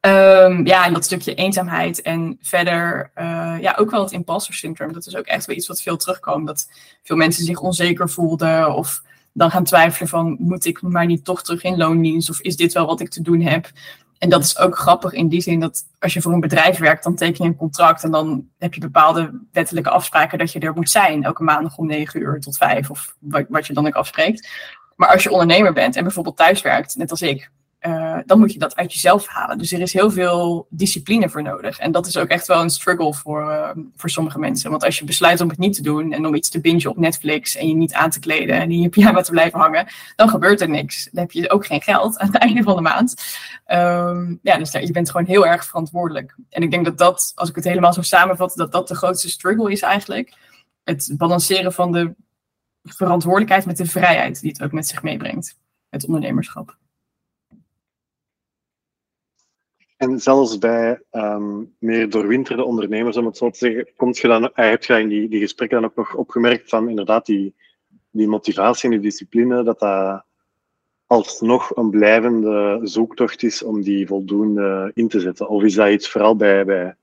[0.00, 4.92] Um, ja, en dat stukje eenzaamheid en verder uh, ja, ook wel het imposter syndrome.
[4.92, 6.46] Dat is ook echt wel iets wat veel terugkomt.
[6.46, 6.68] Dat
[7.02, 11.42] veel mensen zich onzeker voelden of dan gaan twijfelen van moet ik maar niet toch
[11.42, 13.70] terug in loondienst of is dit wel wat ik te doen heb.
[14.18, 17.04] En dat is ook grappig in die zin dat als je voor een bedrijf werkt,
[17.04, 20.74] dan teken je een contract en dan heb je bepaalde wettelijke afspraken dat je er
[20.74, 21.24] moet zijn.
[21.24, 24.48] Elke maandag om negen uur tot vijf of wat, wat je dan ook afspreekt.
[24.96, 27.50] Maar als je ondernemer bent en bijvoorbeeld thuis werkt, net als ik,
[27.86, 29.58] uh, dan moet je dat uit jezelf halen.
[29.58, 31.78] Dus er is heel veel discipline voor nodig.
[31.78, 34.70] En dat is ook echt wel een struggle voor, uh, voor sommige mensen.
[34.70, 36.96] Want als je besluit om het niet te doen en om iets te bingen op
[36.96, 40.28] Netflix en je niet aan te kleden en in je pyjama te blijven hangen, dan
[40.28, 41.08] gebeurt er niks.
[41.12, 43.14] Dan heb je ook geen geld aan het einde van de maand.
[43.66, 46.36] Um, ja, dus je bent gewoon heel erg verantwoordelijk.
[46.50, 49.30] En ik denk dat dat, als ik het helemaal zo samenvat, dat dat de grootste
[49.30, 50.32] struggle is eigenlijk.
[50.84, 52.14] Het balanceren van de
[52.82, 55.58] verantwoordelijkheid met de vrijheid die het ook met zich meebrengt.
[55.88, 56.76] Het ondernemerschap.
[60.04, 64.52] En zelfs bij um, meer doorwinterde ondernemers, om het zo te zeggen, komt je dan,
[64.52, 67.54] eh, heb je in die, die gesprekken dan ook nog opgemerkt van inderdaad die,
[68.10, 70.24] die motivatie en die discipline, dat dat
[71.06, 75.48] alsnog een blijvende zoektocht is om die voldoende in te zetten?
[75.48, 76.96] Of is dat iets vooral bij, bij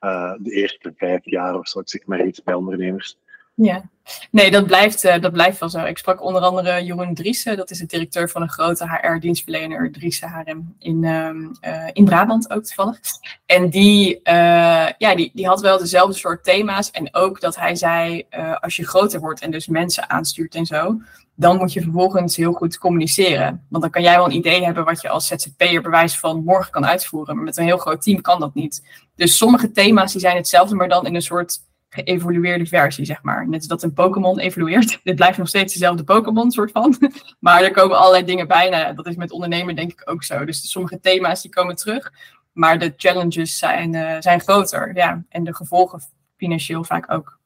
[0.00, 3.18] uh, de eerste vijf jaar of zo, ik zeg maar iets bij ondernemers?
[3.62, 3.82] Ja,
[4.30, 5.84] nee, dat blijft, uh, dat blijft wel zo.
[5.84, 10.28] Ik sprak onder andere Jeroen Driessen, dat is de directeur van een grote HR-dienstverlener, Driessen
[10.28, 12.98] HRM, in, uh, in Brabant ook toevallig.
[13.46, 16.90] En die, uh, ja, die, die had wel dezelfde soort thema's.
[16.90, 18.26] En ook dat hij zei,
[18.60, 21.00] als je groter wordt en dus mensen aanstuurt en zo,
[21.34, 23.66] dan moet je vervolgens heel goed communiceren.
[23.68, 26.72] Want dan kan jij wel een idee hebben wat je als ZZP'er bewijs van morgen
[26.72, 27.34] kan uitvoeren.
[27.34, 28.86] Maar met een heel groot team kan dat niet.
[29.16, 31.58] Dus sommige thema's die zijn hetzelfde, maar dan in een soort
[31.90, 33.48] geëvolueerde versie, zeg maar.
[33.48, 35.00] Net als dat een Pokémon evolueert.
[35.04, 36.96] Dit blijft nog steeds dezelfde Pokémon, soort van.
[37.38, 38.68] Maar er komen allerlei dingen bij.
[38.68, 40.44] Nou, dat is met ondernemen denk ik ook zo.
[40.44, 42.12] Dus sommige thema's die komen terug.
[42.52, 44.94] Maar de challenges zijn, uh, zijn groter.
[44.94, 45.24] Ja.
[45.28, 46.00] En de gevolgen
[46.36, 47.38] financieel vaak ook.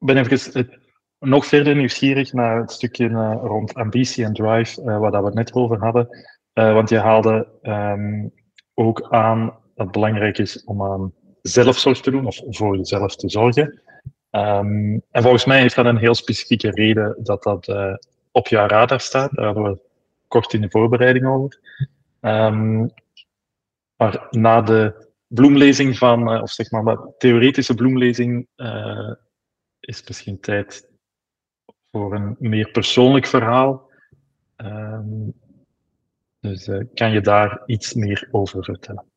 [0.00, 0.78] Ik ben even
[1.18, 5.26] nog verder nieuwsgierig naar het stukje uh, rond ambitie en drive, uh, waar dat we
[5.26, 6.08] het net over hadden.
[6.52, 8.32] want je haalde um,
[8.74, 11.12] ook aan dat het belangrijk is om aan
[11.48, 13.82] zelfzorg te doen of voor jezelf te zorgen.
[14.30, 17.94] Um, en volgens mij heeft dat een heel specifieke reden dat dat uh,
[18.32, 19.34] op jouw radar staat.
[19.34, 19.80] Daar hadden we
[20.28, 21.58] kort in de voorbereiding over.
[22.20, 22.90] Um,
[23.96, 29.12] maar na de bloemlezing van, uh, of zeg maar, de theoretische bloemlezing, uh,
[29.80, 30.90] is misschien tijd
[31.90, 33.90] voor een meer persoonlijk verhaal.
[34.56, 35.32] Um,
[36.40, 39.07] dus kan je daar iets meer over vertellen?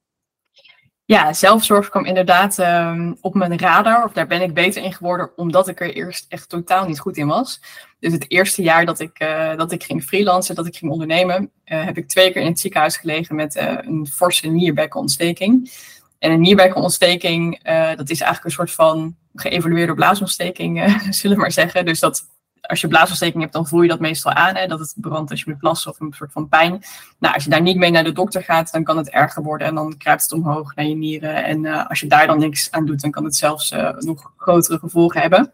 [1.12, 5.32] Ja, zelfzorg kwam inderdaad um, op mijn radar, of daar ben ik beter in geworden,
[5.36, 7.62] omdat ik er eerst echt totaal niet goed in was.
[8.00, 11.52] Dus het eerste jaar dat ik, uh, dat ik ging freelancen, dat ik ging ondernemen,
[11.65, 15.71] uh, heb ik twee keer in het ziekenhuis gelegen met uh, een forse nierbekkenontsteking.
[16.19, 17.63] En een nierbekkenontsteking,
[17.95, 21.86] dat is eigenlijk een soort van geëvolueerde blaasontsteking, zullen we maar zeggen.
[21.86, 22.28] Dus dat
[22.72, 24.56] als je blaasontsteking hebt, dan voel je dat meestal aan.
[24.56, 26.84] Hè, dat het brandt als je moet plassen of een soort van pijn.
[27.20, 29.68] Nou, als je daar niet mee naar de dokter gaat, dan kan het erger worden.
[29.68, 31.44] En dan kruipt het omhoog naar je nieren.
[31.44, 34.34] En uh, als je daar dan niks aan doet, dan kan het zelfs uh, nog
[34.38, 35.52] grotere gevolgen hebben.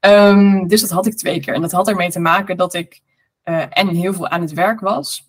[0.00, 1.54] Um, dus dat had ik twee keer.
[1.54, 3.00] En dat had ermee te maken dat ik
[3.44, 5.24] uh, en heel veel aan het werk was.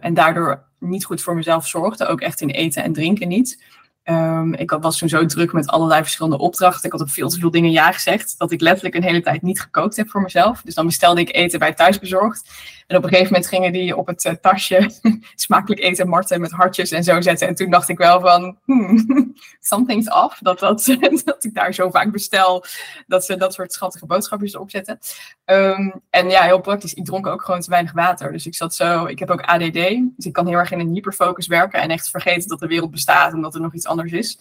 [0.00, 2.06] en daardoor niet goed voor mezelf zorgde.
[2.06, 3.64] Ook echt in eten en drinken niet.
[4.08, 6.84] Um, ik was toen zo druk met allerlei verschillende opdrachten.
[6.84, 8.34] Ik had op veel te veel dingen ja gezegd.
[8.38, 10.62] Dat ik letterlijk een hele tijd niet gekookt heb voor mezelf.
[10.62, 12.50] Dus dan bestelde ik eten bij thuisbezorgd.
[12.86, 14.90] En op een gegeven moment gingen die op het uh, tasje
[15.34, 17.48] smakelijk eten Marten met hartjes en zo zetten.
[17.48, 20.38] En toen dacht ik wel van, hmm, something's off.
[20.38, 22.64] Dat, dat, dat ik daar zo vaak bestel
[23.06, 24.98] dat ze dat soort schattige boodschapjes opzetten.
[25.44, 26.94] Um, en ja, heel praktisch.
[26.94, 28.32] Ik dronk ook gewoon te weinig water.
[28.32, 29.72] Dus ik zat zo, ik heb ook ADD.
[30.16, 31.80] Dus ik kan heel erg in een hyperfocus werken.
[31.80, 34.38] En echt vergeten dat de wereld bestaat en dat er nog iets anders is.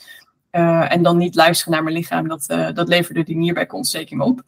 [0.52, 2.28] Uh, en dan niet luisteren naar mijn lichaam.
[2.28, 4.42] Dat, uh, dat leverde die nierbekontsteking op.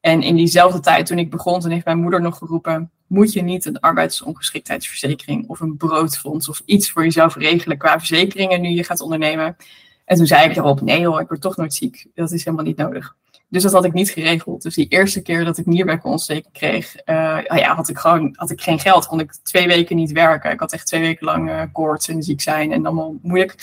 [0.00, 3.42] En in diezelfde tijd, toen ik begon, toen heeft mijn moeder nog geroepen: Moet je
[3.42, 8.84] niet een arbeidsongeschiktheidsverzekering of een broodfonds of iets voor jezelf regelen qua verzekeringen nu je
[8.84, 9.56] gaat ondernemen?
[10.04, 12.06] En toen zei ik erop: Nee hoor, ik word toch nooit ziek.
[12.14, 13.16] Dat is helemaal niet nodig.
[13.52, 14.62] Dus dat had ik niet geregeld.
[14.62, 18.60] Dus die eerste keer dat ik nierbekontsteking kreeg, uh, ja, had ik gewoon had ik
[18.60, 19.06] geen geld.
[19.06, 20.50] Kon ik twee weken niet werken.
[20.50, 23.54] Ik had echt twee weken lang uh, koorts en ziek zijn en allemaal moeilijk.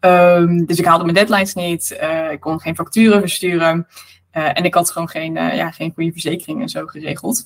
[0.00, 1.98] Um, dus ik haalde mijn deadlines niet.
[2.02, 3.86] Uh, ik kon geen facturen versturen.
[4.30, 7.44] En ik had gewoon geen, ja, geen goede verzekering en zo geregeld.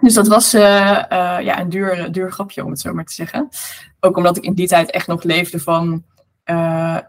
[0.00, 3.48] Dus dat was ja, een duur, duur grapje, om het zo maar te zeggen.
[4.00, 6.04] Ook omdat ik in die tijd echt nog leefde van...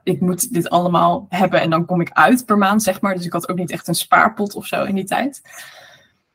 [0.03, 3.15] ik moet dit allemaal hebben en dan kom ik uit per maand, zeg maar.
[3.15, 5.41] Dus ik had ook niet echt een spaarpot of zo in die tijd.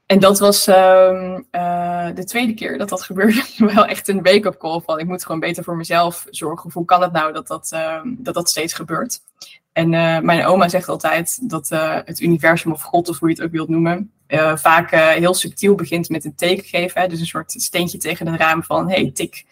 [0.07, 3.43] En dat was uh, uh, de tweede keer dat dat gebeurde.
[3.57, 6.71] wel echt een wake-up call van ik moet gewoon beter voor mezelf zorgen.
[6.73, 9.21] Hoe kan het nou dat dat, uh, dat, dat steeds gebeurt?
[9.73, 11.69] En uh, mijn oma zegt altijd dat
[12.05, 14.13] het universum of God, of hoe je het ook wilt noemen,
[14.55, 17.01] vaak heel subtiel begint met een teken geven.
[17.01, 17.09] Hè?
[17.09, 19.45] Dus een soort steentje tegen het raam van hey, tik,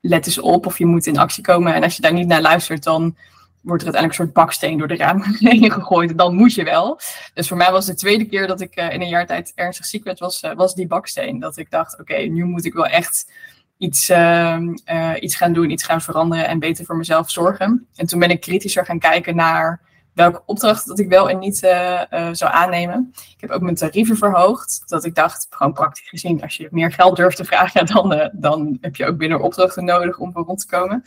[0.00, 1.74] let eens op of je moet in actie komen.
[1.74, 3.16] En als je daar niet naar luistert, dan
[3.60, 6.18] wordt er uiteindelijk een soort baksteen door de raam heen gegooid.
[6.18, 7.00] Dan moet je wel.
[7.34, 9.86] Dus voor mij was de tweede keer dat ik uh, in een jaar tijd ernstig
[9.86, 11.38] ziek werd, was, uh, was die baksteen.
[11.38, 13.32] Dat ik dacht, oké, nu moet ik wel echt
[13.78, 17.86] iets, ehm, eh, iets gaan doen, iets gaan veranderen en beter voor mezelf zorgen.
[17.94, 19.80] En toen ben ik kritischer gaan kijken naar
[20.18, 22.00] welke opdracht dat ik wel en niet uh,
[22.32, 23.12] zou aannemen.
[23.14, 24.82] Ik heb ook mijn tarieven verhoogd.
[24.86, 28.78] Dat ik dacht, gewoon praktisch gezien, als je meer geld durft te vragen, dan, dan
[28.80, 31.02] heb je ook minder opdrachten nodig om voor rond te komen.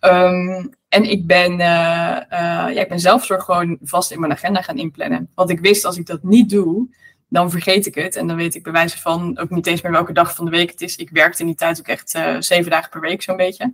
[0.00, 5.30] Um, en ik ben, ja, ik ben zelfzorg gewoon vast in mijn agenda gaan inplannen.
[5.34, 6.88] Want ik wist, als ik dat niet doe,
[7.28, 8.16] dan vergeet ik het.
[8.16, 10.50] En dan weet ik bij wijze van ook niet eens meer welke dag van de
[10.50, 10.96] week het is.
[10.96, 13.72] Ik werkte in die tijd ook echt zeven dagen per week, zo'n beetje.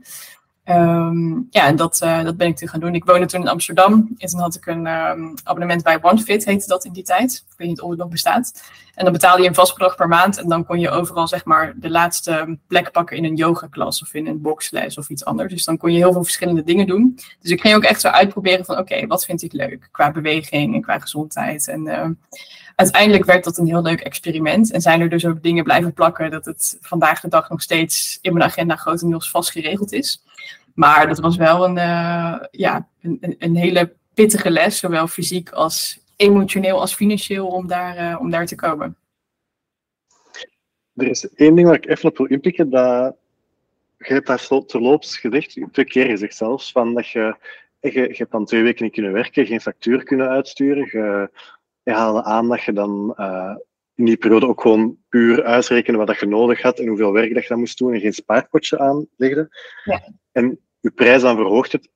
[0.70, 2.94] Um, ja, en dat, uh, dat ben ik toen gaan doen.
[2.94, 4.14] Ik woonde toen in Amsterdam.
[4.18, 7.44] En toen had ik een um, abonnement bij OneFit, heette dat in die tijd.
[7.48, 8.62] Ik weet niet of het nog bestaat.
[8.94, 10.38] En dan betaalde je een vast bedrag per maand.
[10.38, 14.14] En dan kon je overal zeg maar de laatste plek pakken in een yoga-klas of
[14.14, 15.52] in een boxles of iets anders.
[15.52, 17.18] Dus dan kon je heel veel verschillende dingen doen.
[17.40, 20.74] Dus ik ging ook echt zo uitproberen van oké, wat vind ik leuk qua beweging
[20.74, 21.68] en qua gezondheid.
[21.68, 22.07] En uh,
[22.74, 24.72] uiteindelijk werd dat een heel leuk experiment.
[24.72, 28.18] En zijn er dus ook dingen blijven plakken dat het vandaag de dag nog steeds
[28.20, 30.22] in mijn agenda grotendeels vast geregeld is.
[30.78, 36.00] Maar dat was wel een, uh, ja, een, een, hele pittige les, zowel fysiek als
[36.16, 38.96] emotioneel als financieel, om daar, uh, om daar te komen.
[40.94, 42.70] Er is één ding waar ik even op wil inpikken.
[42.70, 43.16] Dat,
[43.96, 47.36] je hebt daar terloops gezegd, twee keer gezegd zelfs, van dat je,
[47.80, 50.88] je, je hebt dan twee weken niet kunnen werken, geen factuur kunnen uitsturen.
[50.92, 51.30] Je,
[51.82, 53.56] je haalde aan dat je dan uh,
[53.94, 57.34] in die periode ook gewoon puur uitrekenen wat dat je nodig had en hoeveel werk
[57.34, 59.48] dat je dan moest doen en geen spaarpotje aanlegde.
[59.84, 60.12] Ja.
[60.32, 61.90] En je prijs dan verhoogt het.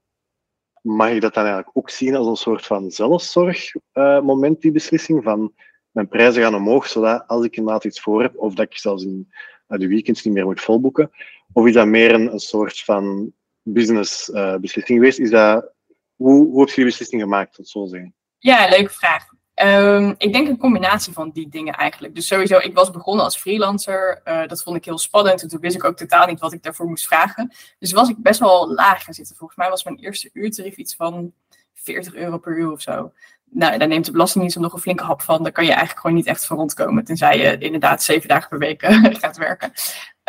[0.83, 5.23] Mag je dat dan eigenlijk ook zien als een soort van zelfzorgmoment, uh, die beslissing
[5.23, 5.55] van
[5.91, 9.05] mijn prijzen gaan omhoog, zodat als ik inderdaad iets voor heb, of dat ik zelfs
[9.05, 9.33] in
[9.69, 11.11] uh, de weekends niet meer moet volboeken,
[11.53, 15.19] of is dat meer een, soort van business uh, beslissing geweest?
[15.19, 15.73] Is dat,
[16.15, 18.15] hoe, hoe heb je die beslissing gemaakt, tot zo zeggen?
[18.39, 19.25] Ja, leuke vraag.
[19.65, 22.15] Um, ik denk een combinatie van die dingen eigenlijk.
[22.15, 24.21] Dus sowieso, ik was begonnen als freelancer.
[24.25, 25.43] Uh, dat vond ik heel spannend.
[25.43, 27.53] En toen wist ik ook totaal niet wat ik daarvoor moest vragen.
[27.79, 29.37] Dus was ik best wel laag gaan zitten.
[29.37, 31.33] Volgens mij was mijn eerste uurtarief iets van
[31.75, 33.13] 40 euro per uur of zo.
[33.51, 35.43] Nou, daar neemt de Belastingdienst nog een flinke hap van.
[35.43, 37.05] Daar kan je eigenlijk gewoon niet echt voor rondkomen.
[37.05, 38.83] Tenzij je inderdaad zeven dagen per week
[39.23, 39.73] gaat werken.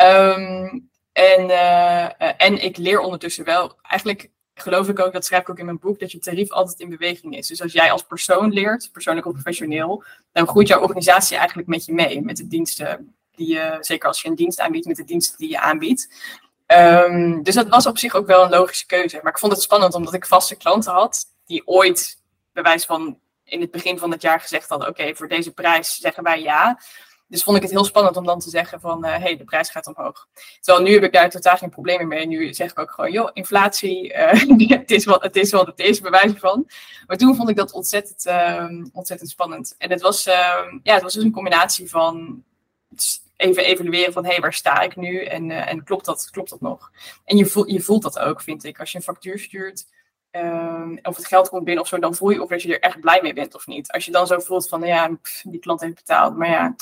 [0.02, 5.50] Um, en, uh, en ik leer ondertussen wel eigenlijk geloof ik ook, dat schrijf ik
[5.50, 7.46] ook in mijn boek, dat je tarief altijd in beweging is.
[7.46, 11.84] Dus als jij als persoon leert, persoonlijk of professioneel, dan groeit jouw organisatie eigenlijk met
[11.84, 12.22] je mee.
[12.22, 15.48] Met de diensten die je, zeker als je een dienst aanbiedt, met de diensten die
[15.48, 16.08] je aanbiedt.
[16.66, 19.20] Um, dus dat was op zich ook wel een logische keuze.
[19.22, 22.18] Maar ik vond het spannend omdat ik vaste klanten had, die ooit,
[22.52, 25.96] bij wijze van in het begin van het jaar gezegd hadden, oké, voor deze prijs
[25.96, 26.80] zeggen wij ja.
[27.34, 29.44] Dus vond ik het heel spannend om dan te zeggen van, hé, uh, hey, de
[29.44, 30.28] prijs gaat omhoog.
[30.60, 32.26] Terwijl nu heb ik daar totaal geen problemen mee.
[32.26, 35.78] Nu zeg ik ook gewoon, joh, inflatie, uh, het, is wat, het is wat het
[35.78, 36.66] is, bewijs van.
[37.06, 39.74] Maar toen vond ik dat ontzettend, uh, ontzettend spannend.
[39.78, 42.42] En het was, ehm, ja, het was dus een combinatie van
[43.36, 45.24] even evalueren van, hé, hey, waar sta ik nu?
[45.24, 46.90] En, uh, en klopt, dat, klopt dat nog?
[47.24, 48.80] En je voelt, je voelt dat ook, vind ik.
[48.80, 49.86] Als je een factuur stuurt,
[50.36, 52.80] Um, of het geld komt binnen of zo, dan voel je of dat je er
[52.80, 53.92] echt blij mee bent of niet.
[53.92, 55.10] Als je dan zo voelt van, ja,
[55.42, 56.74] die klant heeft betaald, maar ja,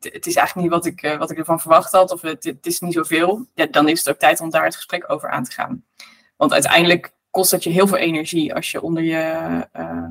[0.00, 2.66] het is eigenlijk niet wat ik, uh, wat ik ervan verwacht had, of het, het
[2.66, 5.44] is niet zoveel, ja, dan is het ook tijd om daar het gesprek over aan
[5.44, 5.84] te gaan.
[6.36, 10.04] Want uiteindelijk kost dat je heel veel energie als je onder je, uh,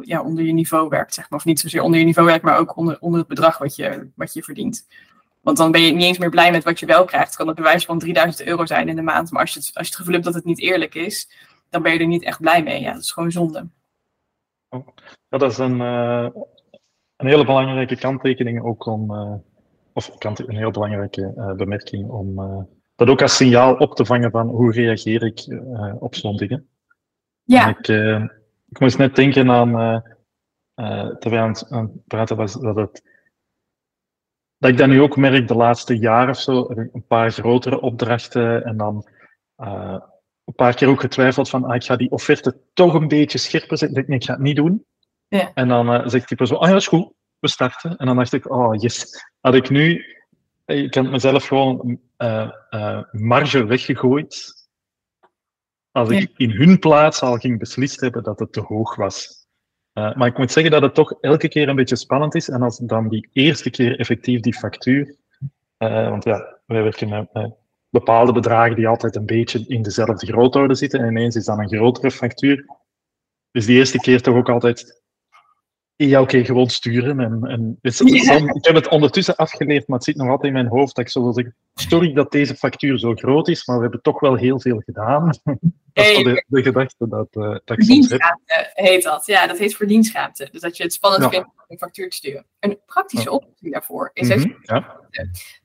[0.00, 1.38] ja, onder je niveau werkt, zeg maar.
[1.38, 4.08] Of niet zozeer onder je niveau werkt, maar ook onder, onder het bedrag wat je,
[4.14, 4.86] wat je verdient.
[5.40, 7.36] Want dan ben je niet eens meer blij met wat je wel krijgt.
[7.36, 9.30] Kan het bewijs van 3000 euro zijn in de maand.
[9.30, 11.30] Maar als je, het, als je het gevoel hebt dat het niet eerlijk is,
[11.70, 12.80] dan ben je er niet echt blij mee.
[12.80, 13.66] Ja, dat is gewoon zonde.
[15.28, 16.28] Dat is een, uh,
[17.18, 19.34] een hele belangrijke kanttekening ook om, uh,
[19.92, 22.62] of een heel belangrijke uh, bemerking om uh,
[22.96, 25.46] dat ook als signaal op te vangen van hoe reageer ik
[26.00, 26.68] op zo'n dingen.
[27.42, 27.68] Ja.
[27.68, 27.88] ik,
[28.68, 30.02] ik moest net denken aan,
[31.18, 33.02] terwijl aan het, aan het praten was, dat het
[34.58, 38.64] dat ik dat nu ook merk de laatste jaren of zo, een paar grotere opdrachten
[38.64, 39.06] en dan
[40.48, 43.78] een paar keer ook getwijfeld van, ah, ik ga die offerte toch een beetje scherper
[43.78, 44.02] zetten.
[44.02, 44.84] Ik, nee, ik ga het niet doen.
[45.28, 45.50] Ja.
[45.54, 47.96] En dan uh, zegt die persoon, ah ja, is goed, we starten.
[47.96, 50.04] En dan dacht ik, oh yes, had ik nu,
[50.64, 54.56] ik had mezelf gewoon uh, uh, marge weggegooid.
[55.90, 59.46] Als ik in hun plaats al ging beslist hebben dat het te hoog was.
[59.92, 62.48] maar ik moet zeggen dat het toch elke keer een beetje spannend is.
[62.48, 65.16] En als dan die eerste keer effectief die factuur,
[65.78, 67.52] want ja, wij werken met
[67.90, 71.00] bepaalde bedragen die altijd een beetje in dezelfde grootorde zitten.
[71.00, 72.66] En ineens is dan een grotere factuur.
[73.50, 75.02] Dus die eerste keer toch ook altijd
[76.06, 77.20] ja, oké, okay, gewoon sturen.
[77.20, 78.36] En, en ja.
[78.36, 81.10] ik heb het ondertussen afgeleerd, maar het zit nog altijd in mijn hoofd dat ik
[81.10, 84.60] zo zeg, sorry dat deze factuur zo groot is, maar we hebben toch wel heel
[84.60, 85.26] veel gedaan.
[85.92, 88.20] dat is de, de, gedachte dat, uh, dat ik soms heb.
[88.74, 89.26] heet dat.
[89.26, 90.48] Ja, dat heet verdienschaamte.
[90.52, 92.46] Dus dat je het spannend vindt om een factuur te sturen.
[92.60, 95.00] Een praktische oplossing daarvoor is mm ja.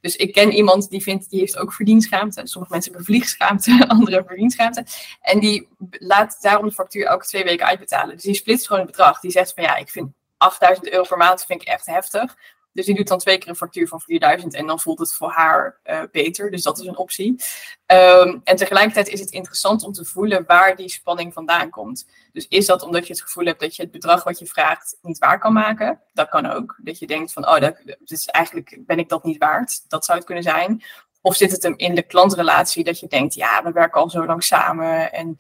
[0.02, 2.42] Dus ik ken iemand die vindt, die heeft ook verdienschaamte.
[2.44, 4.86] Sommige mensen hebben vliegschaamte, andere verdienschaamte.
[5.22, 8.16] En die laat daarom de factuur elke twee weken uitbetalen.
[8.16, 9.20] Dus die splitst gewoon het bedrag.
[9.20, 10.12] Die zegt van ja, ik vind
[10.44, 12.36] 8000 euro per maand vind ik echt heftig.
[12.74, 15.30] Dus die doet dan twee keer een factuur van 4000 en dan voelt het voor
[15.30, 16.52] haar uh, beter.
[16.52, 17.44] Dus dat is een optie.
[17.88, 22.08] Um, en tegelijkertijd is het interessant om te voelen waar die spanning vandaan komt.
[22.32, 24.98] Dus is dat omdat je het gevoel hebt dat je het bedrag wat je vraagt
[25.02, 26.02] niet waar kan maken?
[26.14, 26.76] Dat kan ook.
[26.78, 29.90] Dat je denkt van, oh, dat, dus eigenlijk ben ik dat niet waard.
[29.90, 30.84] Dat zou het kunnen zijn.
[31.22, 34.26] Of zit het hem in de klantrelatie dat je denkt, ja, we werken al zo
[34.26, 35.38] lang samen en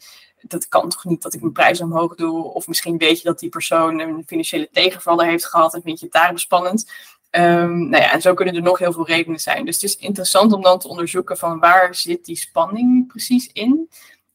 [0.48, 2.44] dat kan toch niet dat ik mijn prijs omhoog doe?
[2.44, 6.06] Of misschien weet je dat die persoon een financiële tegenvaller heeft gehad en vind je
[6.06, 6.91] het daarom spannend.
[7.32, 9.66] Um, nou ja, en zo kunnen er nog heel veel redenen zijn.
[9.66, 13.89] Dus het is interessant om dan te onderzoeken van waar zit die spanning precies in.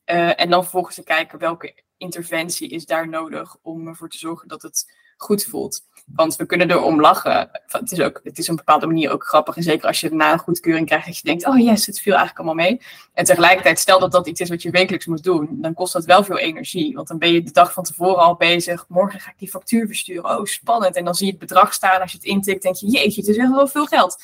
[0.07, 4.49] Uh, en dan vervolgens te kijken welke interventie is daar nodig om ervoor te zorgen
[4.49, 5.87] dat het goed voelt.
[6.15, 7.51] Want we kunnen erom lachen.
[7.67, 9.57] Het is, ook, het is op een bepaalde manier ook grappig.
[9.57, 12.15] En zeker als je na een goedkeuring krijgt dat je denkt, oh yes, het viel
[12.15, 12.81] eigenlijk allemaal mee.
[13.13, 16.05] En tegelijkertijd, stel dat dat iets is wat je wekelijks moet doen, dan kost dat
[16.05, 16.95] wel veel energie.
[16.95, 18.85] Want dan ben je de dag van tevoren al bezig.
[18.89, 20.25] Morgen ga ik die factuur versturen.
[20.25, 20.97] Oh, spannend.
[20.97, 22.01] En dan zie je het bedrag staan.
[22.01, 24.17] Als je het intikt, denk je, jeetje, het is echt wel veel geld.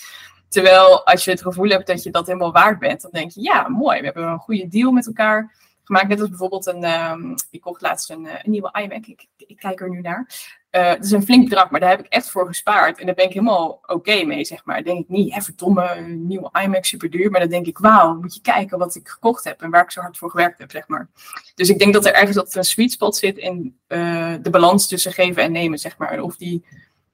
[0.49, 3.43] Terwijl als je het gevoel hebt dat je dat helemaal waard bent, dan denk je,
[3.43, 5.53] ja, mooi, we hebben een goede deal met elkaar
[5.85, 6.09] gemaakt.
[6.09, 9.07] Net als bijvoorbeeld een, um, ik kocht laatst een, eh, een nieuwe iMac.
[9.07, 10.27] Ik, ik, kijk er nu naar.
[10.75, 12.99] Uh, het is een flink bedrag, maar daar heb ik echt voor gespaard.
[12.99, 14.85] En daar ben ik helemaal oké mee, zeg maar.
[14.85, 17.31] denk ik niet, hè, verdomme, een nieuwe iMac, super duur.
[17.31, 19.91] Maar dan denk ik, wauw, moet je kijken wat ik gekocht heb en waar ik
[19.91, 21.09] zo hard voor gewerkt heb, zeg maar.
[21.55, 24.89] Dus ik denk dat er ergens dat een sweet spot zit in uh, de balans
[24.89, 26.11] tussen geven en nemen, zeg maar.
[26.11, 26.65] En of die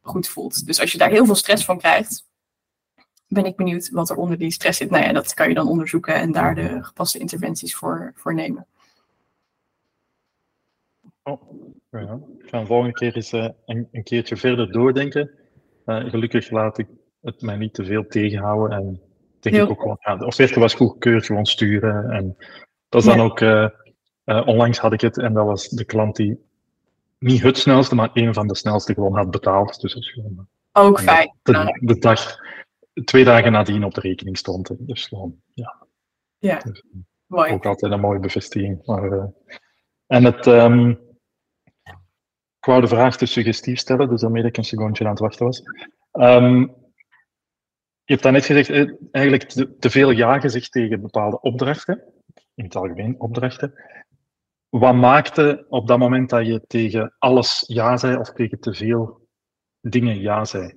[0.01, 0.67] goed voelt.
[0.67, 2.25] Dus als je daar heel veel stress van krijgt,
[3.29, 4.91] ben ik benieuwd wat er onder die stress zit.
[4.91, 8.67] Nou ja, dat kan je dan onderzoeken en daar de gepaste interventies voor, voor nemen.
[11.23, 11.43] Oh,
[11.91, 12.21] ja.
[12.39, 15.31] Ik ga de volgende keer eens uh, een, een, keertje verder doordenken.
[15.87, 16.87] Uh, gelukkig laat ik
[17.21, 18.79] het mij niet te veel tegenhouden.
[18.79, 19.01] En
[19.41, 22.11] denk ik ook gewoon, ja, de offerte was goedgekeurd, gewoon sturen.
[22.11, 22.37] En
[22.89, 23.69] dat is dan ook, uh,
[24.25, 26.49] onlangs had ik het en dat was de klant die
[27.19, 29.81] niet het snelste, maar een van de snelste gewoon had betaald.
[29.81, 31.37] Dus dat is gewoon, ook fijn.
[31.43, 32.37] De, de, dag,
[33.05, 34.71] twee dagen nadien op de rekening stond.
[34.79, 35.87] Dus gewoon, ja.
[36.39, 36.85] Ja, dus,
[37.27, 37.53] mooi.
[37.53, 38.87] Ook altijd een mooie bevestiging.
[38.87, 39.33] Maar,
[40.07, 40.47] en het...
[40.47, 41.09] Um,
[42.61, 45.21] ik wou de vraag te suggestief stellen, dus daarmee dat ik een secondje aan het
[45.21, 45.63] wachten was.
[46.13, 46.75] Um,
[48.05, 49.49] je hebt net gezegd, eh, eigenlijk
[49.79, 52.05] te, veel ja gezegd tegen bepaalde opdrachten,
[52.55, 53.75] in het algemeen opdrachten.
[54.69, 59.29] Wat maakte op dat moment dat je tegen alles ja zei of tegen te veel
[59.81, 60.75] dingen ja zei?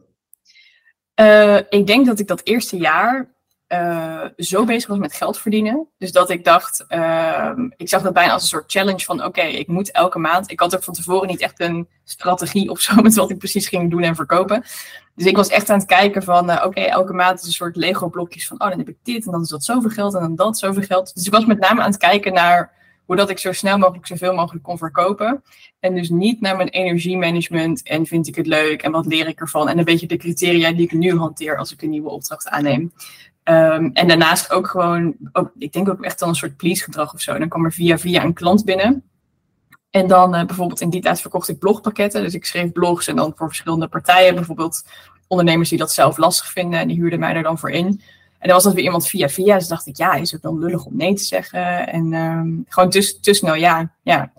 [1.21, 3.32] Uh, ik denk dat ik dat eerste jaar
[3.73, 5.87] uh, zo bezig was met geld verdienen.
[5.97, 9.41] Dus dat ik dacht, uh, ik zag dat bijna als een soort challenge van oké,
[9.41, 10.51] ik moet elke maand.
[10.51, 13.67] Ik had ook van tevoren niet echt een strategie of zo met wat ik precies
[13.67, 14.63] ging doen en verkopen.
[15.15, 17.75] Dus ik was echt aan het kijken van uh, oké, elke maand is een soort
[17.75, 20.21] Lego blokjes van oh, dan heb ik dit en dan is dat zoveel geld en
[20.21, 21.15] dan dat zoveel geld.
[21.15, 22.71] Dus ik was met name aan het kijken naar
[23.05, 25.43] hoe dat ik zo snel mogelijk zoveel mogelijk kon verkopen.
[25.79, 29.39] En dus niet naar mijn energiemanagement en vind ik het leuk en wat leer ik
[29.39, 29.69] ervan.
[29.69, 32.91] En een beetje de criteria die ik nu hanteer als ik een nieuwe opdracht aanneem.
[33.43, 35.15] Um, en daarnaast ook gewoon,
[35.57, 37.37] ik denk ook echt dan een soort please gedrag of zo.
[37.37, 39.03] Dan kwam er via via een klant binnen.
[39.89, 42.21] En dan uh, bijvoorbeeld in die tijd verkocht ik blogpakketten.
[42.21, 44.35] Dus ik schreef blogs en dan voor verschillende partijen.
[44.35, 44.83] Bijvoorbeeld
[45.27, 46.79] ondernemers die dat zelf lastig vinden.
[46.79, 48.01] En die huurden mij er dan voor in.
[48.39, 49.57] En dan was dat weer iemand via via.
[49.57, 51.87] Dus dacht ik, ja, is het dan lullig om nee te zeggen?
[51.87, 54.31] En um, gewoon te, te snel ja, ja.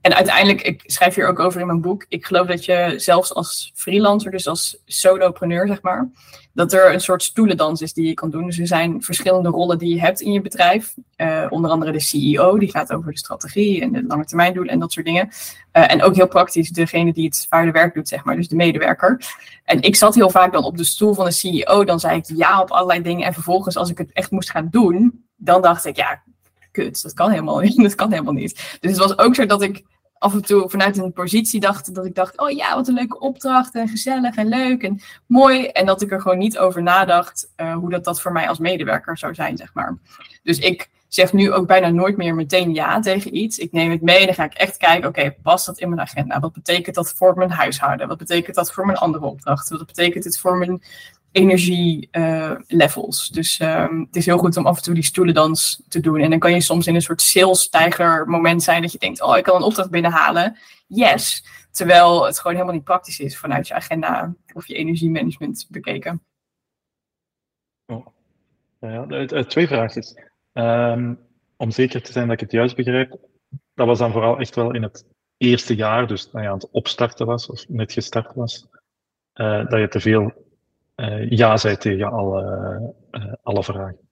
[0.00, 2.04] En uiteindelijk, ik schrijf hier ook over in mijn boek.
[2.08, 6.10] Ik geloof dat je zelfs als freelancer, dus als solopreneur, zeg maar
[6.52, 8.46] dat er een soort stoelendans is die je kan doen.
[8.46, 10.94] Dus er zijn verschillende rollen die je hebt in je bedrijf.
[11.16, 14.72] Uh, onder andere de CEO, die gaat over de strategie en de lange termijn doelen
[14.72, 15.26] en dat soort dingen.
[15.72, 18.56] Uh, en ook heel praktisch, degene die het zware werk doet, zeg maar, dus de
[18.56, 19.22] medewerker.
[19.64, 22.24] En ik zat heel vaak dan op de stoel van de CEO, dan zei ik
[22.26, 23.26] ja op allerlei dingen.
[23.26, 26.22] En vervolgens, als ik het echt moest gaan doen, dan dacht ik, ja,
[26.84, 27.76] dat kan helemaal niet.
[27.82, 28.78] Dat kan helemaal niet.
[28.80, 29.84] Dus het was ook zo dat ik
[30.18, 33.18] af en toe vanuit een positie dacht dat ik dacht, oh ja, wat een leuke
[33.18, 35.66] opdracht en gezellig en leuk en mooi.
[35.66, 38.58] En dat ik er gewoon niet over nadacht uh, hoe dat, dat voor mij als
[38.58, 39.96] medewerker zou zijn, zeg maar.
[40.42, 43.58] Dus ik zeg nu ook bijna nooit meer meteen ja tegen iets.
[43.58, 46.00] Ik neem het mee en dan ga ik echt kijken, oké, past dat in mijn
[46.00, 46.40] agenda?
[46.40, 48.08] Wat betekent dat voor mijn huishouden?
[48.08, 49.78] Wat betekent dat voor mijn andere opdrachten?
[49.78, 50.82] Wat betekent het voor mijn
[51.32, 53.28] energielevels.
[53.28, 56.20] Uh, dus um, het is heel goed om af en toe die stoelendans te doen.
[56.20, 59.36] En dan kan je soms in een soort sales-tijger moment zijn dat je denkt, oh,
[59.36, 60.58] ik kan een opdracht binnenhalen.
[60.86, 61.44] Yes.
[61.70, 66.22] Terwijl het gewoon helemaal niet praktisch is vanuit je agenda of je energiemanagement bekeken.
[67.86, 68.06] Oh.
[68.80, 70.14] Ja, twee vraagjes.
[70.52, 71.18] Um,
[71.56, 73.18] om zeker te zijn dat ik het juist begrijp,
[73.74, 75.04] dat was dan vooral echt wel in het
[75.36, 78.66] eerste jaar, dus nou ja, aan het opstarten was, of net gestart was,
[79.34, 80.32] uh, dat je te veel
[81.28, 82.42] ja zei tegen alle,
[83.10, 84.08] uh, alle vragen.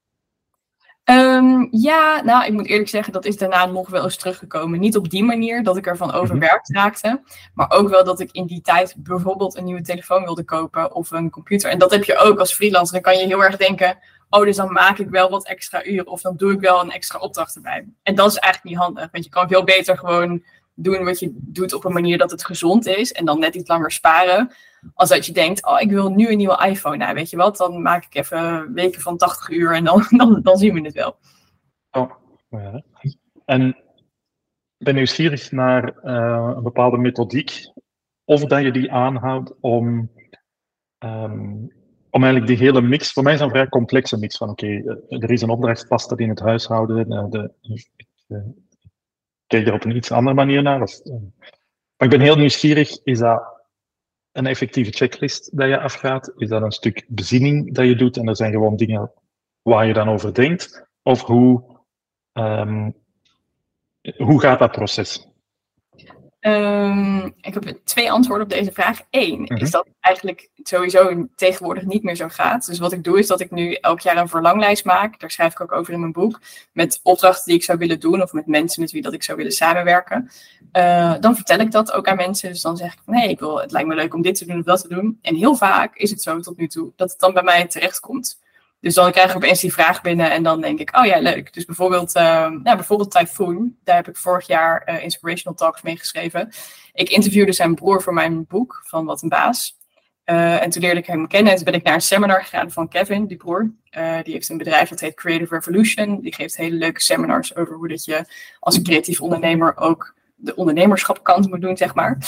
[1.11, 4.81] Um, ja, nou, ik moet eerlijk zeggen, dat is daarna nog wel eens teruggekomen.
[4.81, 6.17] Niet op die manier dat ik ervan mhm.
[6.17, 7.21] overwerkt raakte,
[7.55, 11.11] maar ook wel dat ik in die tijd bijvoorbeeld een nieuwe telefoon wilde kopen of
[11.11, 11.71] een computer.
[11.71, 12.93] En dat heb je ook als freelancer.
[12.93, 13.99] Dan kan je heel erg denken,
[14.31, 16.91] oh, dus dan maak ik wel wat extra uren of dan doe ik wel een
[16.91, 17.87] extra opdracht erbij.
[18.03, 20.45] En dat is eigenlijk niet handig, want je kan veel beter gewoon
[20.83, 23.69] doen wat je doet op een manier dat het gezond is en dan net iets
[23.69, 24.51] langer sparen.
[24.95, 26.97] Als dat je denkt, oh, ik wil nu een nieuwe iPhone.
[26.97, 29.85] Nou, weet je wat, dan maak ik even weken van 80 uur en
[30.19, 31.17] dan, dan, zien we het wel.
[32.51, 32.83] Ja.
[33.45, 33.77] En
[34.77, 37.73] ben nieuwsgierig naar uh, een bepaalde methodiek,
[38.25, 40.11] of dat je die aanhoudt om
[40.99, 41.73] um,
[42.11, 45.23] om eigenlijk die hele mix, voor mij is een vrij complexe mix van oké, eh,
[45.23, 47.53] er is een opdracht past dat in het huishouden, de, de,
[47.97, 48.39] ik, uh,
[49.49, 50.81] kijk er op een iets andere manier naar.
[50.81, 51.15] Uh,
[51.97, 53.43] maar ik ben heel nieuwsgierig, is dat
[54.33, 56.33] een effectieve checklist dat je afgaat?
[56.37, 59.13] Is dat een stuk bezinning dat je doet en er zijn gewoon dingen
[59.63, 60.87] waar je dan over denkt?
[61.03, 61.65] Of hoe,
[62.33, 62.95] um,
[64.17, 65.28] hoe gaat dat proces?
[66.49, 69.01] Um, ik heb twee antwoorden op deze vraag.
[69.11, 69.71] Eén is mhm.
[69.71, 72.67] dat eigenlijk sowieso tegenwoordig niet meer zo gaat.
[72.67, 75.21] Dus wat ik doe is dat ik nu elk jaar een verlanglijst maak.
[75.21, 76.41] Daar schrijf ik ook over in mijn boek.
[76.73, 79.37] Met opdrachten die ik zou willen doen of met mensen met wie dat ik zou
[79.37, 80.31] willen samenwerken.
[80.73, 82.49] Uh, dan vertel ik dat ook aan mensen.
[82.49, 84.35] Dus dan zeg ik van hé, hey, ik wil, het lijkt me leuk om dit
[84.35, 85.19] te doen of dat te doen.
[85.23, 88.39] En heel vaak is het zo tot nu toe dat het dan bij mij terechtkomt.
[88.81, 91.53] Dus dan krijg ik opeens die vraag binnen en dan denk ik, oh ja, leuk.
[91.53, 96.53] Dus bijvoorbeeld, ja, bijvoorbeeld Typhoon, daar heb ik vorig jaar uh, Inspirational Talks mee geschreven.
[96.93, 99.77] Ik interviewde zijn broer voor mijn boek, van Wat een Baas.
[100.25, 102.71] Uh, en toen leerde ik hem kennen en toen ben ik naar een seminar gegaan
[102.71, 103.71] van Kevin, die broer.
[104.23, 106.21] die heeft een bedrijf dat heet Creative Revolution.
[106.21, 108.25] Die geeft hele leuke seminars over hoe dat je
[108.61, 112.19] als creatief ondernemer ook de ondernemerschapkant moet doen, zeg maar.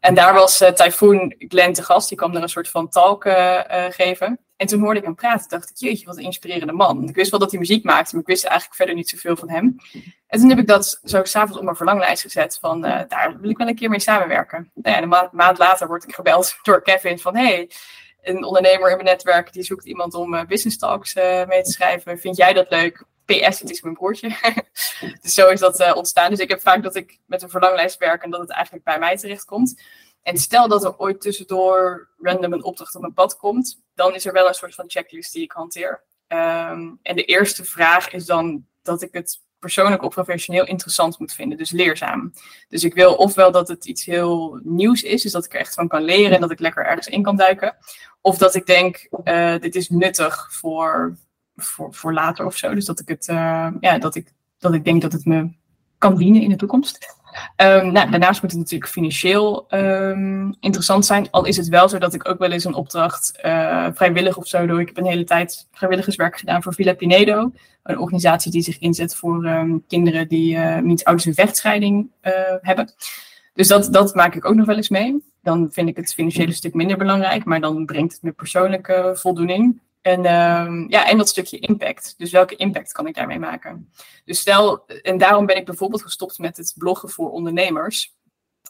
[0.00, 2.08] En daar was Typhoon Glenn te gast.
[2.08, 3.28] Die kwam er een soort van talk
[3.90, 4.38] geven.
[4.58, 5.48] En toen hoorde ik hem praten.
[5.48, 7.08] dacht ik, jeetje, wat een inspirerende man.
[7.08, 9.50] Ik wist wel dat hij muziek maakte, maar ik wist eigenlijk verder niet zoveel van
[9.50, 9.76] hem.
[10.26, 12.58] En toen heb ik dat zo s'avonds op mijn verlanglijst gezet.
[12.60, 14.70] Van, uh, daar wil ik wel een keer mee samenwerken.
[14.74, 17.36] Nou ja, een ma maand later word ik gebeld door Kevin van...
[17.36, 17.70] Hey,
[18.22, 22.18] een ondernemer in mijn netwerk die zoekt iemand om business talks mee te schrijven.
[22.18, 23.04] Vind jij dat leuk?
[23.24, 24.28] PS, het is mijn broertje.
[25.22, 26.30] dus zo is dat ontstaan.
[26.30, 28.98] Dus ik heb vaak dat ik met een verlanglijst werk en dat het eigenlijk bij
[28.98, 29.82] mij terechtkomt.
[30.22, 34.26] En stel dat er ooit tussendoor random een opdracht op mijn pad komt, dan is
[34.26, 36.02] er wel een soort van checklist die ik hanteer.
[36.28, 41.32] Um, en de eerste vraag is dan dat ik het persoonlijk of professioneel interessant moet
[41.32, 42.32] vinden, dus leerzaam.
[42.68, 45.74] Dus ik wil ofwel dat het iets heel nieuws is, dus dat ik er echt
[45.74, 47.76] van kan leren en dat ik lekker ergens in kan duiken.
[48.20, 51.16] Of dat ik denk, uh, dit is nuttig voor
[51.62, 52.74] voor, voor later of zo.
[52.74, 55.50] Dus dat ik het, uh, ja, dat ik, dat ik denk dat het me
[55.98, 57.17] kan dienen in de toekomst.
[57.56, 61.30] Um, nou, daarnaast moet het natuurlijk financieel um, interessant zijn.
[61.30, 64.46] Al is het wel zo dat ik ook wel eens een opdracht uh, vrijwillig of
[64.46, 64.80] zo doe.
[64.80, 67.52] Ik heb een hele tijd vrijwilligerswerk gedaan voor Villa Pinedo.
[67.82, 72.32] Een organisatie die zich inzet voor um, kinderen die uh, niet ouders een vechtscheiding uh,
[72.60, 72.92] hebben.
[73.54, 75.22] Dus dat, dat maak ik ook nog wel eens mee.
[75.42, 79.80] Dan vind ik het financiële stuk minder belangrijk, maar dan brengt het me persoonlijke voldoening.
[80.00, 82.14] En, uh, ja, en dat stukje impact.
[82.16, 83.92] Dus welke impact kan ik daarmee maken?
[84.24, 88.16] Dus stel, en daarom ben ik bijvoorbeeld gestopt met het bloggen voor ondernemers.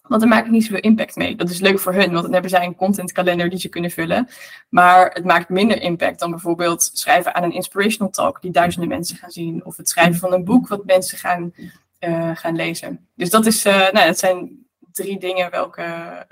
[0.02, 1.36] Want dan maak ik niet zoveel impact mee.
[1.36, 4.28] Dat is leuk voor hun, want dan hebben zij een contentkalender die ze kunnen vullen.
[4.68, 9.16] Maar het maakt minder impact dan bijvoorbeeld schrijven aan een inspirational talk die duizenden mensen
[9.16, 9.64] gaan zien.
[9.64, 11.54] Of het schrijven van een boek wat mensen gaan,
[12.00, 13.08] uh, gaan lezen.
[13.14, 15.82] Dus dat, is, uh, nou, dat zijn drie dingen welke,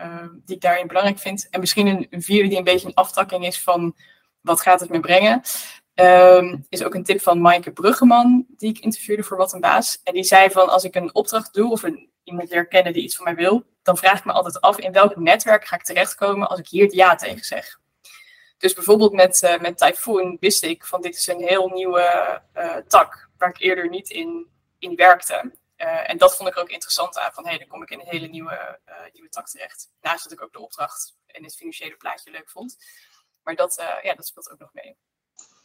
[0.01, 1.49] uh, die ik daarin belangrijk vind.
[1.51, 3.94] En misschien een vierde die een beetje een aftakking is van
[4.47, 5.42] wat gaat het me brengen?
[5.94, 10.01] Um, is ook een tip van Maaike Bruggeman, die ik interviewde voor Wat een Baas.
[10.03, 13.03] En die zei van, als ik een opdracht doe of een, iemand leer kennen die
[13.03, 15.82] iets van mij wil, dan vraag ik me altijd af in welk netwerk ga ik
[15.82, 17.80] terechtkomen als ik hier het ja tegen zeg.
[18.59, 22.76] Dus bijvoorbeeld met, uh, met Typhoon wist ik van dit is een heel nieuwe uh,
[22.76, 24.47] tak waar ik eerder niet in,
[24.78, 25.53] in werkte.
[25.76, 28.01] Uh, en dat vond ik ook interessant aan, van hé, hey, dan kom ik in
[28.01, 28.78] een hele nieuwe,
[29.12, 29.90] nieuwe tak terecht.
[30.01, 32.76] Naast dat ik ook de opdracht en het financiële plaatje leuk vond.
[33.47, 34.97] Maar dat, uh, ja, dat speelt ook nog mee.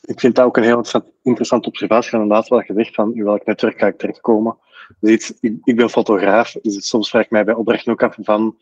[0.02, 0.84] Ik vind dat ook een heel
[1.22, 2.14] interessante observatie.
[2.14, 4.58] Inderdaad, wat je zegt van in welk netwerk ga ik terechtkomen.
[5.00, 8.60] Dus ik, ik, ben fotograaf, dus soms vraag ik mij bij opdrachten ook af van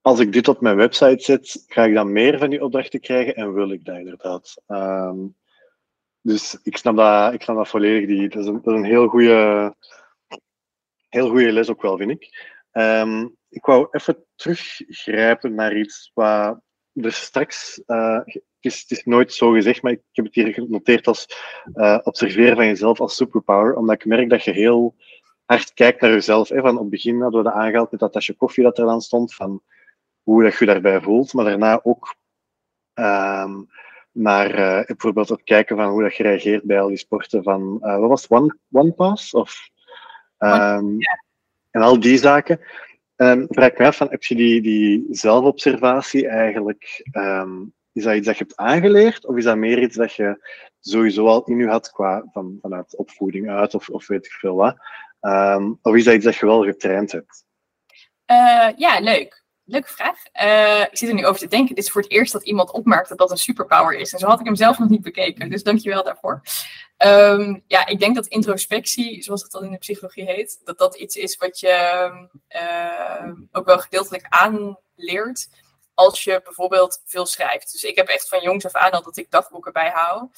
[0.00, 3.34] als ik dit op mijn website zet, ga ik dan meer van die opdrachten krijgen
[3.34, 4.62] en wil ik dat inderdaad.
[4.66, 5.36] Um,
[6.20, 8.30] dus ik snap dat, ik snap dat volledig.
[8.30, 9.74] Dat, is een, heel goede
[11.08, 12.50] heel goede les ook wel, vind ik.
[12.72, 16.60] Um, ik wou even teruggrijpen naar iets wat
[16.94, 18.20] er straks uh,
[18.60, 21.26] is, het is nooit zo gezegd, maar ik heb het hier genoteerd als
[21.74, 24.94] uh, observeren van jezelf als superpower, omdat ik merk dat je heel
[25.44, 26.48] hard kijkt naar jezelf.
[26.48, 26.60] Hè.
[26.60, 29.00] Van op het begin hadden we dat aangehaald met dat tasje koffie dat er dan
[29.00, 29.62] stond, van
[30.22, 32.16] hoe dat je daarbij voelt, maar daarna ook
[32.94, 33.68] um,
[34.12, 37.78] naar uh, bijvoorbeeld het kijken van hoe dat je reageert bij al die sporten van,
[37.78, 39.34] wat was het, One, one Pass?
[39.34, 39.68] Of,
[40.38, 40.98] um,
[41.70, 42.60] En al die zaken.
[43.16, 48.14] Um, vraag ik me af, van, heb je die, die zelfobservatie eigenlijk, um, is dat
[48.14, 50.46] iets dat je hebt aangeleerd, of is dat meer iets dat je
[50.80, 54.54] sowieso al in je had qua, van, vanuit opvoeding uit, of, of weet ik veel
[54.54, 54.76] wat?
[55.20, 57.44] Um, of is dat iets dat je wel getraind hebt?
[58.26, 59.41] Uh, ja, leuk.
[59.72, 60.18] Leuke vraag.
[60.42, 61.74] Uh, ik zit er nu over te denken.
[61.74, 64.12] Dit is voor het eerst dat iemand opmerkt dat dat een superpower is.
[64.12, 65.50] En zo had ik hem zelf nog niet bekeken.
[65.50, 66.40] Dus dankjewel daarvoor.
[66.98, 70.96] Um, ja, ik denk dat introspectie, zoals het dan in de psychologie heet, dat dat
[70.96, 72.10] iets is wat je
[72.48, 75.48] uh, ook wel gedeeltelijk aanleert
[75.94, 77.72] als je bijvoorbeeld veel schrijft.
[77.72, 80.28] Dus ik heb echt van jongs af aan al dat ik dagboeken bijhoud.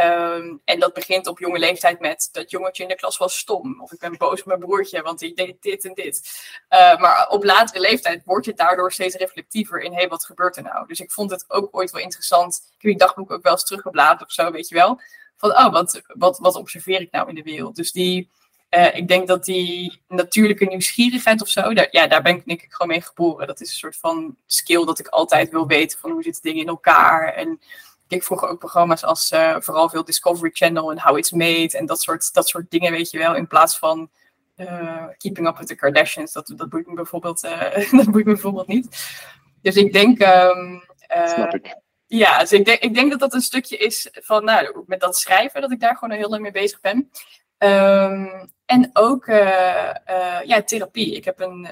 [0.00, 3.80] Um, en dat begint op jonge leeftijd met dat jongetje in de klas was stom.
[3.80, 6.30] Of ik ben boos op mijn broertje, want die deed dit en dit.
[6.70, 10.56] Uh, maar op latere leeftijd word je daardoor steeds reflectiever in, hé, hey, wat gebeurt
[10.56, 10.86] er nou?
[10.86, 12.54] Dus ik vond het ook ooit wel interessant.
[12.54, 15.00] Ik heb die dagboek ook wel eens teruggebladerd of zo, weet je wel.
[15.36, 17.76] Van, oh, wat, wat, wat observeer ik nou in de wereld?
[17.76, 18.28] Dus die,
[18.70, 22.62] uh, ik denk dat die natuurlijke nieuwsgierigheid of zo, daar, ja, daar ben ik denk
[22.62, 23.46] ik gewoon mee geboren.
[23.46, 26.62] Dat is een soort van skill dat ik altijd wil weten van hoe zitten dingen
[26.62, 27.60] in elkaar en
[28.08, 31.86] keek vroeger ook programma's als uh, vooral veel Discovery Channel en How It's Made en
[31.86, 34.10] dat soort, dat soort dingen, weet je wel, in plaats van
[34.56, 36.32] uh, Keeping Up with the Kardashians.
[36.32, 39.16] Dat, dat boeit me bijvoorbeeld, uh, dat boeit me bijvoorbeeld niet.
[39.62, 40.20] Dus ik denk.
[40.20, 40.82] Um,
[41.24, 41.76] Snap ik.
[42.06, 45.16] Ja, dus ik denk, ik denk dat dat een stukje is van, nou, met dat
[45.16, 47.10] schrijven, dat ik daar gewoon heel lang mee bezig ben.
[47.58, 51.14] Um, en ook ja, therapie.
[51.14, 51.68] Ik heb een,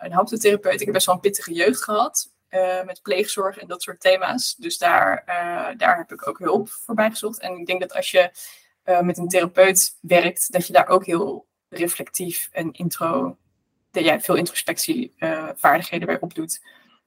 [0.00, 0.80] een haptotherapeut.
[0.80, 2.33] Ik heb best wel een pittige jeugd gehad.
[2.54, 4.54] Uh, met pleegzorg en dat soort thema's.
[4.54, 7.40] Dus daar, uh, daar heb ik ook hulp voorbij gezocht.
[7.40, 8.30] En ik denk dat als je
[8.84, 13.36] uh, met een therapeut werkt, dat je daar ook heel reflectief en intro,
[13.90, 16.60] dat jij veel introspectievaardigheden bij opdoet.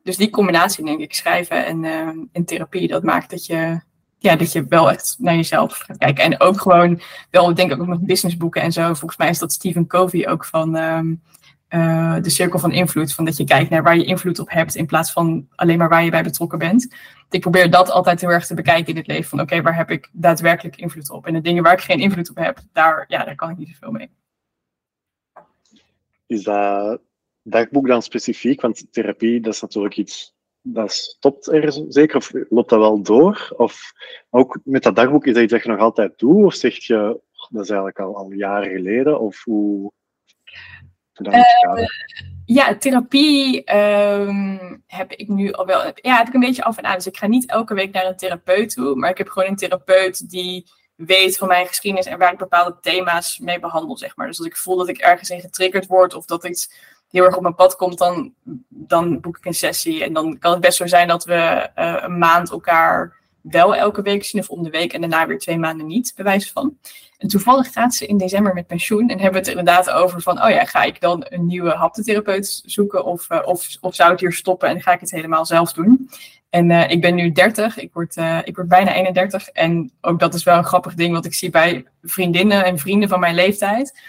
[0.04, 1.84] Dus die combinatie, denk ik, schrijven en,
[2.32, 3.82] en therapie, dat maakt dat je,
[4.18, 6.24] ja, dat je wel echt naar jezelf gaat kijken.
[6.24, 8.94] En ook gewoon, wel, denk ik ook nog businessboeken en zo.
[8.94, 10.76] Volgens mij is dat Stephen Covey ook van.
[10.76, 11.22] Um,
[11.70, 13.14] uh, de cirkel van invloed.
[13.14, 15.90] Van dat je kijkt naar waar je invloed op hebt in plaats van alleen maar
[15.90, 16.96] waar je bij betrokken bent.
[17.30, 19.30] Ik probeer dat altijd heel erg te bekijken in het leven.
[19.30, 21.26] Van oké, waar heb ik daadwerkelijk invloed op?
[21.26, 23.70] En de dingen waar ik geen invloed op heb, daar, ja, daar kan ik niet
[23.70, 24.10] zoveel mee.
[26.28, 27.02] Is dat
[27.44, 28.62] dagboek dan specifiek?
[28.62, 30.36] Want therapie, dat is natuurlijk iets
[30.74, 33.54] dat stopt er zeker, of loopt dat wel door?
[33.58, 33.94] Of
[34.30, 36.46] ook met dat dagboek, is dat je nog altijd doet?
[36.46, 39.20] Of zeg je, dat is eigenlijk al, al jaren geleden?
[39.20, 39.92] Of hoe,
[41.20, 41.88] uh,
[42.46, 45.92] ja, therapie um, heb ik nu al wel.
[45.96, 46.96] Ja, heb ik een beetje af en aan.
[46.96, 49.56] Dus ik ga niet elke week naar een therapeut toe, maar ik heb gewoon een
[49.56, 50.66] therapeut die
[50.96, 54.28] weet van mijn geschiedenis en waar ik bepaalde thema's mee behandel, zeg maar.
[54.28, 56.72] Dus als ik voel dat ik ergens in getriggerd word of dat iets
[57.10, 58.34] heel erg op mijn pad komt, dan,
[58.68, 60.04] dan boek ik een sessie.
[60.04, 63.17] En dan kan het best zo zijn dat we uh, een maand elkaar
[63.50, 66.26] wel elke week zien of om de week en daarna weer twee maanden niet, bij
[66.26, 66.78] wijze van.
[67.18, 70.22] En toevallig gaat ze in december met pensioen en hebben we het er inderdaad over
[70.22, 74.12] van, oh ja, ga ik dan een nieuwe haptotherapeut zoeken of, uh, of, of zou
[74.12, 76.10] het hier stoppen en ga ik het helemaal zelf doen?
[76.50, 80.20] En uh, ik ben nu 30, ik word, uh, ik word bijna 31 en ook
[80.20, 83.36] dat is wel een grappig ding wat ik zie bij vriendinnen en vrienden van mijn
[83.36, 84.00] leeftijd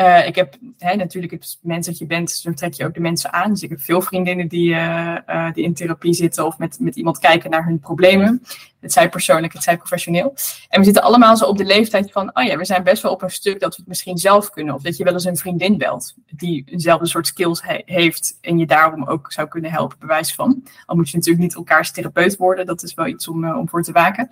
[0.00, 3.00] uh, ik heb hè, natuurlijk het mens dat je bent, zo trek je ook de
[3.00, 3.50] mensen aan.
[3.50, 6.96] Dus ik heb veel vriendinnen die, uh, uh, die in therapie zitten of met, met
[6.96, 8.42] iemand kijken naar hun problemen.
[8.80, 10.34] Het zij persoonlijk, het zij professioneel.
[10.68, 13.12] En we zitten allemaal zo op de leeftijd van, oh ja, we zijn best wel
[13.12, 14.74] op een stuk dat we het misschien zelf kunnen.
[14.74, 18.58] Of dat je wel eens een vriendin belt die eenzelfde soort skills he heeft en
[18.58, 20.62] je daarom ook zou kunnen helpen, bewijs van.
[20.86, 23.82] Al moet je natuurlijk niet elkaars therapeut worden, dat is wel iets om, om voor
[23.82, 24.28] te waken.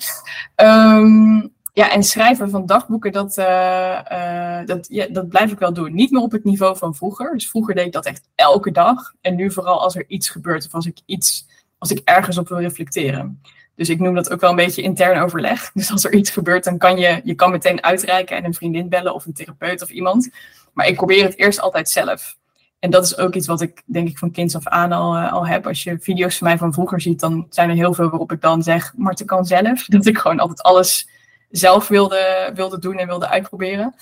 [0.56, 5.94] Um, ja, en schrijven van dagboeken, dat, uh, uh, dat, dat blijf ik wel doen.
[5.94, 7.32] Niet meer op het niveau van vroeger.
[7.32, 9.12] Dus vroeger deed ik dat echt elke dag.
[9.20, 11.46] En nu vooral als er iets gebeurt of als ik iets,
[11.78, 13.42] als ik ergens op wil reflecteren.
[13.74, 15.70] Dus ik noem dat ook wel een beetje intern overleg.
[15.74, 18.88] Dus als er iets gebeurt, dan kan je, je kan meteen uitreiken en een vriendin
[18.88, 20.30] bellen of een therapeut of iemand.
[20.72, 22.36] Maar ik probeer het eerst altijd zelf.
[22.78, 25.32] En dat is ook iets wat ik denk ik van kinds af aan al, uh,
[25.32, 25.66] al heb.
[25.66, 28.40] Als je video's van mij van vroeger ziet, dan zijn er heel veel waarop ik
[28.40, 29.84] dan zeg, Marten kan zelf.
[29.94, 31.14] Dat ik gewoon altijd alles
[31.48, 33.94] zelf wilde, wilde doen en wilde uitproberen.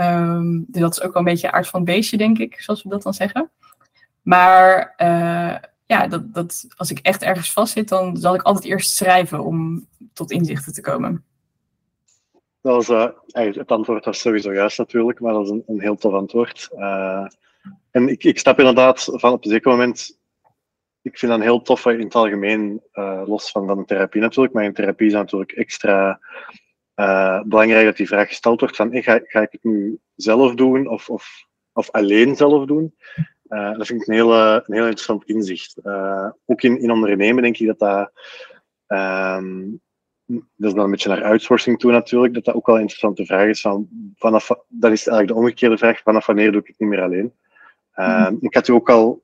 [0.00, 2.82] Um, dus dat is ook wel een beetje aard van het beestje, denk ik, zoals
[2.82, 3.50] we dat dan zeggen.
[4.22, 8.64] Maar uh, ja, dat, dat, als ik echt ergens vast zit, dan zal ik altijd
[8.64, 11.24] eerst schrijven om tot inzichten te komen.
[12.60, 15.96] Dat was, uh, het antwoord was sowieso juist natuurlijk, maar dat is een, een heel
[15.96, 16.68] tof antwoord.
[16.76, 17.26] Uh,
[17.90, 20.18] en ik, ik snap inderdaad van op een zeker moment
[21.02, 22.82] ik vind dat heel tof in het algemeen,
[23.26, 26.20] los van, van de therapie natuurlijk, maar in therapie is natuurlijk extra
[27.00, 30.88] uh, belangrijk dat die vraag gesteld wordt van ga, ga ik het nu zelf doen
[30.88, 32.94] of, of, of alleen zelf doen?
[33.48, 35.76] Uh, dat vind ik een, hele, een heel interessant inzicht.
[36.46, 38.10] ook in, in ondernemen denk ik dat dat,
[38.86, 39.80] um,
[40.26, 43.26] dat is dan een beetje naar outsourcing toe natuurlijk, dat dat ook wel een interessante
[43.26, 43.60] vraag is.
[43.60, 47.02] Van, vanaf, dat is eigenlijk de omgekeerde vraag, vanaf wanneer doe ik het niet meer
[47.02, 47.32] alleen?
[47.96, 49.22] Uh, Ik had u ook al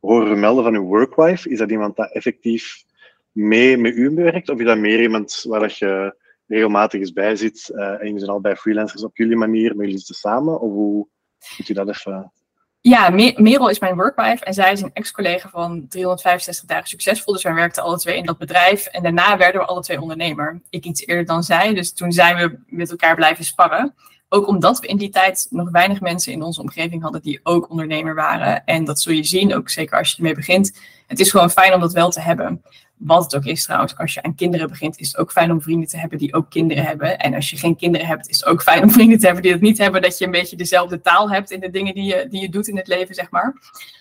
[0.00, 1.48] horen vermelden van uw workwife.
[1.48, 2.84] Is dat iemand dat effectief
[3.32, 4.48] mee met u werkt?
[4.48, 6.14] Of is dat meer iemand waar dat je
[6.50, 9.84] regelmatig eens bij zit uh, en jullie zijn al bij freelancers op jullie manier, maar
[9.84, 10.60] jullie zitten samen?
[10.60, 11.08] Of hoe
[11.58, 12.32] moet u dat even...
[12.82, 17.32] Ja, Merel is mijn workwife en zij is een ex-collega van 365 dagen succesvol.
[17.32, 18.86] Dus wij werkten alle twee in dat bedrijf.
[18.86, 20.60] En daarna werden we alle twee ondernemer.
[20.70, 21.74] Ik iets eerder dan zij.
[21.74, 23.94] Dus toen zijn we met elkaar blijven sparren.
[24.28, 27.70] Ook omdat we in die tijd nog weinig mensen in onze omgeving hadden die ook
[27.70, 28.64] ondernemer waren.
[28.64, 30.78] En dat zul je zien, ook zeker als je ermee begint.
[31.06, 32.62] Het is gewoon fijn om dat wel te hebben.
[33.00, 35.62] Wat het ook is trouwens, als je aan kinderen begint, is het ook fijn om
[35.62, 37.18] vrienden te hebben die ook kinderen hebben.
[37.18, 39.52] En als je geen kinderen hebt, is het ook fijn om vrienden te hebben die
[39.52, 40.02] dat niet hebben.
[40.02, 42.68] Dat je een beetje dezelfde taal hebt in de dingen die je, die je doet
[42.68, 43.54] in het leven, zeg maar.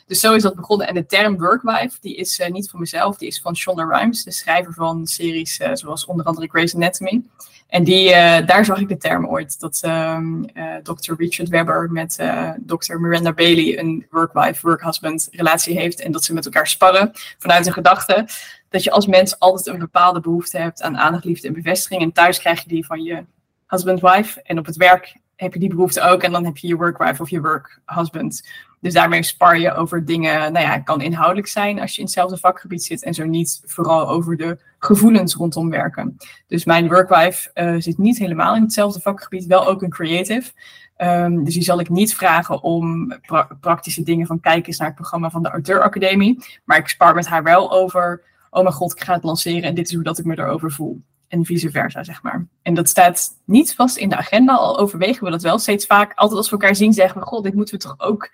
[0.07, 0.87] Dus zo is dat begonnen.
[0.87, 4.23] En de term workwife, die is uh, niet van mezelf, die is van Shonda Rhimes,
[4.23, 7.21] de schrijver van series uh, zoals onder andere Grey's Anatomy.
[7.67, 10.45] En die, uh, daar zag ik de term ooit, dat um,
[10.83, 11.13] Dr.
[11.17, 12.19] Richard Webber met
[12.65, 12.97] Dr.
[12.97, 16.01] Miranda Bailey een work-wife-work-husband relatie heeft.
[16.01, 18.27] En dat ze met elkaar sparren vanuit een gedachte
[18.69, 22.01] dat je als mens altijd een bepaalde behoefte hebt aan aandacht, liefde en bevestiging.
[22.01, 23.25] En thuis krijg je die van je
[23.67, 24.41] husband-wife.
[24.41, 26.23] En op het werk heb je die behoefte ook.
[26.23, 28.47] En dan heb je je work-wife of je work-husband.
[28.81, 32.03] Dus daarmee spar je over dingen, nou ja, het kan inhoudelijk zijn als je in
[32.03, 36.17] hetzelfde vakgebied zit en zo niet vooral over de gevoelens rondom werken.
[36.47, 40.51] Dus mijn workwife uh, zit niet helemaal in hetzelfde vakgebied, wel ook een creative.
[40.97, 44.87] Um, dus die zal ik niet vragen om pra praktische dingen van kijk eens naar
[44.87, 46.43] het programma van de Auteur Academie.
[46.65, 49.75] Maar ik spar met haar wel over, oh mijn god, ik ga het lanceren en
[49.75, 51.01] dit is hoe dat ik me erover voel.
[51.27, 52.47] En vice versa, zeg maar.
[52.61, 56.13] En dat staat niet vast in de agenda, al overwegen we dat wel steeds vaak.
[56.15, 58.29] Altijd als we elkaar zien zeggen we, god, dit moeten we toch ook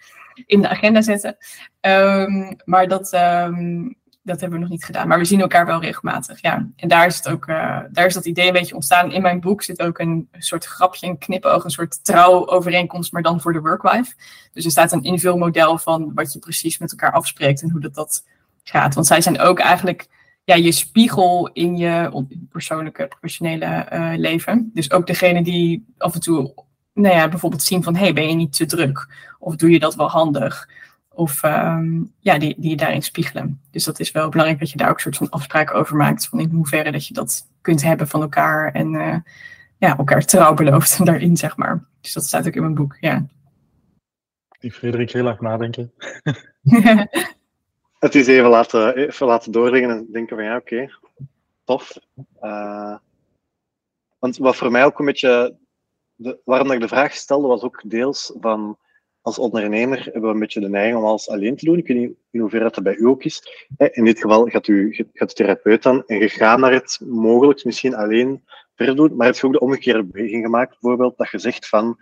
[0.46, 1.38] in de agenda zetten.
[1.82, 3.96] Um, maar dat, um,
[4.26, 5.08] dat hebben we nog niet gedaan.
[5.08, 6.68] Maar we zien elkaar wel regelmatig, ja.
[6.76, 9.12] En daar is, het ook, uh, daar is dat idee een beetje ontstaan.
[9.12, 13.42] In mijn boek zit ook een soort grapje, een knipoog, een soort trouwovereenkomst, maar dan
[13.42, 14.14] voor de workwife.
[14.54, 17.94] Dus er staat een invulmodel van wat je precies met elkaar afspreekt en hoe dat,
[17.94, 18.24] dat
[18.70, 18.94] gaat.
[18.94, 20.08] Want zij zijn ook eigenlijk
[20.44, 24.72] ja, je spiegel in je persoonlijke, professionele uh, leven.
[24.74, 26.54] Dus ook degene die af en toe
[26.94, 29.08] nou ja, bijvoorbeeld zien van, hey, ben je niet te druk?
[29.40, 30.70] Of doe je dat wel handig?
[31.10, 33.62] Of um, ja, die, die je daarin spiegelen.
[33.72, 36.28] Dus dat is wel belangrijk dat je daar ook een soort van afspraken over maakt.
[36.28, 38.72] Van in hoeverre dat je dat kunt hebben van elkaar.
[38.72, 39.16] En uh,
[39.78, 41.84] ja, elkaar trouw belooft daarin, zeg maar.
[42.02, 43.26] Dus dat staat ook in mijn boek, ja.
[44.60, 45.94] Die Frederik heel erg nadenken.
[48.06, 50.90] het is even laten, even laten doordringen en denken van ja, oké,
[51.64, 51.98] tof.
[52.42, 52.98] Uh,
[54.20, 55.58] want wat voor mij ook een beetje
[56.16, 58.78] de, waarom ik de vraag stelde, was ook deels van
[59.22, 61.78] als ondernemer hebben we een beetje de neiging om alles alleen te doen.
[61.78, 63.68] Ik weet niet in hoeverre dat bij u ook is.
[63.78, 67.66] In dit geval gaat, u, gaat de therapeut aan en je gaat naar het mogelijk
[67.66, 68.44] misschien alleen
[68.76, 71.98] verder doen, maar heb je ook de omgekeerde beweging gemaakt, bijvoorbeeld dat je zegt van,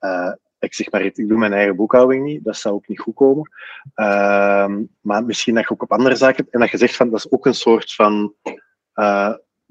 [0.00, 0.32] uh,
[0.62, 3.50] ik zeg maar, ik doe mijn eigen boekhouding niet, dat zou ook niet goed komen.
[3.96, 7.18] Uh, maar misschien dat je ook op andere zaken, en dat je zegt van, dat
[7.18, 8.34] is ook een soort van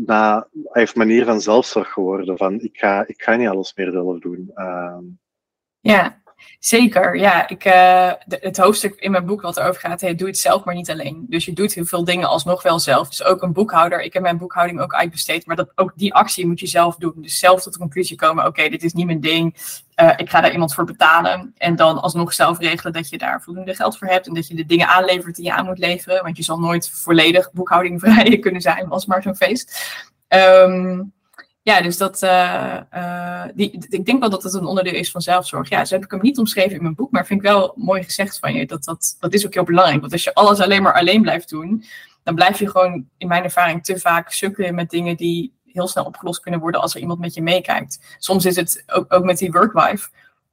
[0.05, 2.37] na, hij heeft manier van zelfzorg geworden.
[2.37, 4.51] Van ik ga, ik ga niet alles meer zelf doen.
[4.55, 4.97] Uh...
[5.79, 6.20] Ja,
[6.59, 7.47] Zeker, ja.
[7.47, 10.89] Ik, uh, het hoofdstuk in mijn boek wat erover gaat, Doe het zelf, maar niet
[10.89, 11.25] alleen.
[11.29, 13.07] Dus je doet heel veel dingen alsnog wel zelf.
[13.07, 14.01] Dus ook een boekhouder.
[14.01, 17.13] Ik heb mijn boekhouding ook uitbesteed, maar dat, ook die actie moet je zelf doen.
[17.15, 19.55] Dus zelf tot de conclusie komen, oké, dit is niet mijn ding.
[19.95, 21.53] Uh, ik ga daar iemand voor betalen.
[21.57, 24.27] En dan alsnog zelf regelen dat je daar voldoende geld voor hebt.
[24.27, 26.23] En dat je de dingen aanlevert die je aan moet leveren.
[26.23, 29.93] Want je zal nooit volledig boekhoudingvrij kunnen zijn als maar zo'n feest.
[30.27, 31.13] Um,
[31.63, 35.21] ja, dus dat, uh, uh, die, ik denk wel dat het een onderdeel is van
[35.21, 35.69] zelfzorg.
[35.69, 38.03] Ja, zo heb ik hem niet omschreven in mijn boek, maar vind ik wel mooi
[38.03, 38.65] gezegd van je.
[38.65, 40.01] Dat, dat, dat is ook heel belangrijk.
[40.01, 41.83] Want als je alles alleen maar alleen blijft doen,
[42.23, 46.05] dan blijf je gewoon, in mijn ervaring, te vaak sukkelen met dingen die heel snel
[46.05, 47.99] opgelost kunnen worden als er iemand met je meekijkt.
[48.17, 50.09] Soms is het ook, ook met die workwife.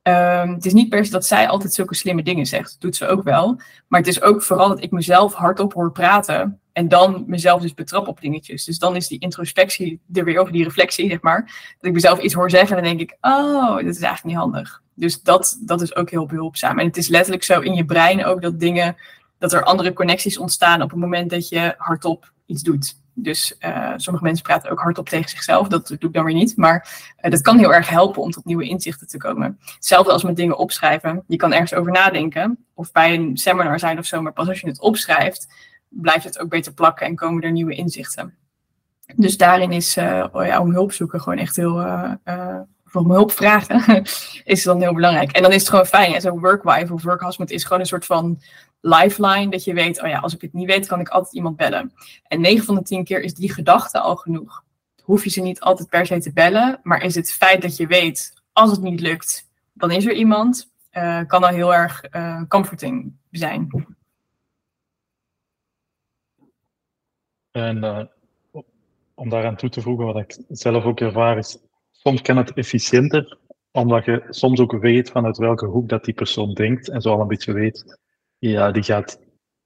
[0.09, 2.71] Um, het is niet per se dat zij altijd zulke slimme dingen zegt.
[2.71, 3.61] Dat doet ze ook wel.
[3.89, 6.61] Maar het is ook vooral dat ik mezelf hardop hoor praten.
[6.73, 8.65] En dan mezelf dus betrap op dingetjes.
[8.65, 11.41] Dus dan is die introspectie er weer, of die reflectie, zeg maar.
[11.79, 14.37] Dat ik mezelf iets hoor zeggen en dan denk ik, oh, dat is eigenlijk niet
[14.37, 14.83] handig.
[14.95, 16.79] Dus dat, dat is ook heel behulpzaam.
[16.79, 18.97] En het is letterlijk zo in je brein ook dat dingen,
[19.39, 22.97] dat er andere connecties ontstaan op het moment dat je hardop iets doet.
[23.23, 25.69] Dus uh, sommige mensen praten ook hardop tegen zichzelf.
[25.69, 26.57] Dat doe ik dan weer niet.
[26.57, 26.89] Maar
[27.21, 29.59] uh, dat kan heel erg helpen om tot nieuwe inzichten te komen.
[29.75, 31.25] Hetzelfde als met dingen opschrijven.
[31.27, 32.65] Je kan ergens over nadenken.
[32.75, 34.23] Of bij een seminar zijn of zo.
[34.23, 35.49] Maar pas als je het opschrijft,
[35.89, 38.35] blijft het ook beter plakken en komen er nieuwe inzichten.
[39.17, 39.97] Dus daarin is
[40.33, 41.85] oh ja, om hulp zoeken gewoon echt heel,
[42.93, 44.05] om hulp vragen,
[44.45, 45.33] is dan heel belangrijk.
[45.33, 46.15] En dan is het gewoon fijn.
[46.15, 48.41] En zo'n workwife of workhusband is gewoon een soort van
[48.81, 49.51] lifeline.
[49.51, 51.93] Dat je weet, oh ja, als ik het niet weet, kan ik altijd iemand bellen.
[52.23, 54.65] En 9 van de 10 keer is die gedachte al genoeg.
[55.03, 56.81] Hoef je ze niet altijd per se te bellen.
[56.83, 60.71] Maar is het feit dat je weet, als het niet lukt, dan is er iemand.
[60.93, 63.87] Uh, kan dan heel erg uh, comforting zijn.
[67.51, 68.05] En uh,
[69.15, 71.59] om daaraan toe te voegen, wat ik zelf ook ervaar, is
[71.91, 73.39] soms kan het efficiënter,
[73.73, 77.21] omdat je soms ook weet vanuit welke hoek dat die persoon denkt en zo al
[77.21, 77.99] een beetje weet,
[78.39, 79.21] ja, die gaat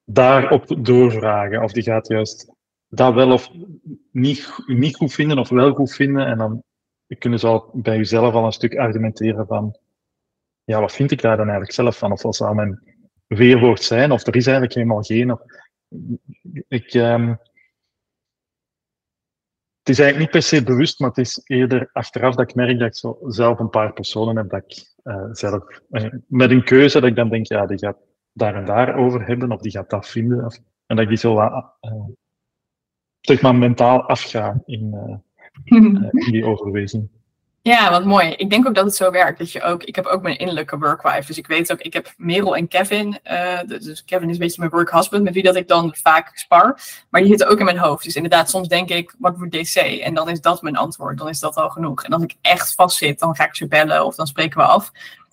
[0.04, 2.52] daarop doorvragen of die gaat juist
[2.88, 3.50] dat wel of
[4.10, 6.62] niet, niet goed vinden of wel goed vinden en dan
[7.18, 9.76] kunnen ze al bij jezelf al een stuk argumenteren van
[10.64, 12.12] ja, wat vind ik daar dan eigenlijk zelf van?
[12.12, 12.82] Of wat zou mijn
[13.26, 14.12] weerwoord zijn?
[14.12, 15.38] Of er is eigenlijk helemaal geen.
[16.68, 17.28] Ik, um,
[19.78, 22.78] het is eigenlijk niet per se bewust, maar het is eerder achteraf dat ik merk
[22.78, 26.64] dat ik zo zelf een paar personen heb dat ik uh, zelf uh, met een
[26.64, 27.98] keuze dat ik dan denk, ja, die gaat
[28.32, 30.44] daar en daar over hebben of die gaat dat vinden.
[30.44, 30.56] Of,
[30.86, 31.64] en dat ik die zo uh,
[33.20, 34.94] zeg maar mentaal afga in,
[36.10, 37.08] in die overweging.
[37.64, 38.28] Ja, wat mooi.
[38.28, 39.38] Ik denk ook dat het zo werkt.
[39.38, 41.26] Dat je ook, ik heb ook mijn innerlijke workwife.
[41.26, 43.18] Dus ik weet ook, ik heb Merel en Kevin.
[43.24, 46.78] Uh, dus Kevin is een beetje mijn workhusband, met wie dat ik dan vaak spar.
[47.10, 48.04] Maar die zitten ook in mijn hoofd.
[48.04, 49.76] Dus inderdaad, soms denk ik, wat wordt DC?
[49.76, 51.18] En dan is dat mijn antwoord.
[51.18, 52.04] Dan is dat al genoeg.
[52.04, 54.66] En als ik echt vast zit, dan ga ik ze bellen of dan spreken we
[54.66, 54.92] af.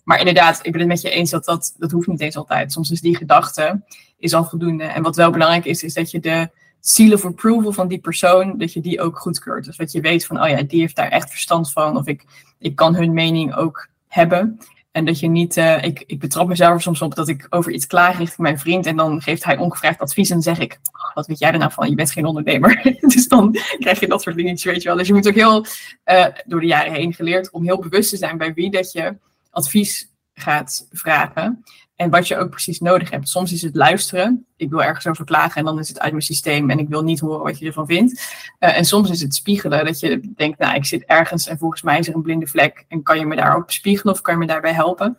[0.10, 2.72] Maar inderdaad, ik ben het met je eens dat dat, dat hoeft niet eens altijd.
[2.72, 3.82] Soms is die gedachte
[4.18, 4.84] is al voldoende.
[4.84, 6.50] En wat wel belangrijk is, is dat je de
[6.80, 9.66] seal of approval van die persoon, dat je die ook goedkeurt.
[9.66, 11.98] Dus dat je weet van, oh ja, die heeft daar echt verstand van.
[11.98, 12.26] Of ik,
[12.60, 14.60] ik kan hun mening ook hebben.
[14.92, 17.88] En dat je niet, uh, ik, ik betrap mezelf soms op dat ik over iets
[17.88, 18.86] klaag richting mijn vriend.
[18.86, 21.58] En dan geeft hij ongevraagd advies en dan zeg ik, oh, wat weet jij er
[21.58, 21.90] nou van?
[21.90, 22.82] Je bent geen ondernemer.
[23.14, 24.98] dus dan krijg je dat soort dingetjes, weet je wel.
[24.98, 25.66] Dus je moet ook heel,
[26.06, 29.18] uh, door de jaren heen geleerd om heel bewust te zijn bij wie dat je
[29.50, 31.64] advies gaat vragen.
[31.96, 33.30] En wat je ook precies nodig hebt.
[33.30, 34.46] Soms is het luisteren.
[34.56, 37.04] Ik wil ergens over klagen en dan is het uit mijn systeem en ik wil
[37.04, 38.12] niet horen wat je ervan vindt.
[38.60, 39.86] Uh, en soms is het spiegelen.
[39.86, 42.86] Dat je denkt, nou, ik zit ergens en volgens mij is er een blinde vlek.
[42.88, 45.18] En kan je me daar ook spiegelen of kan je me daarbij helpen?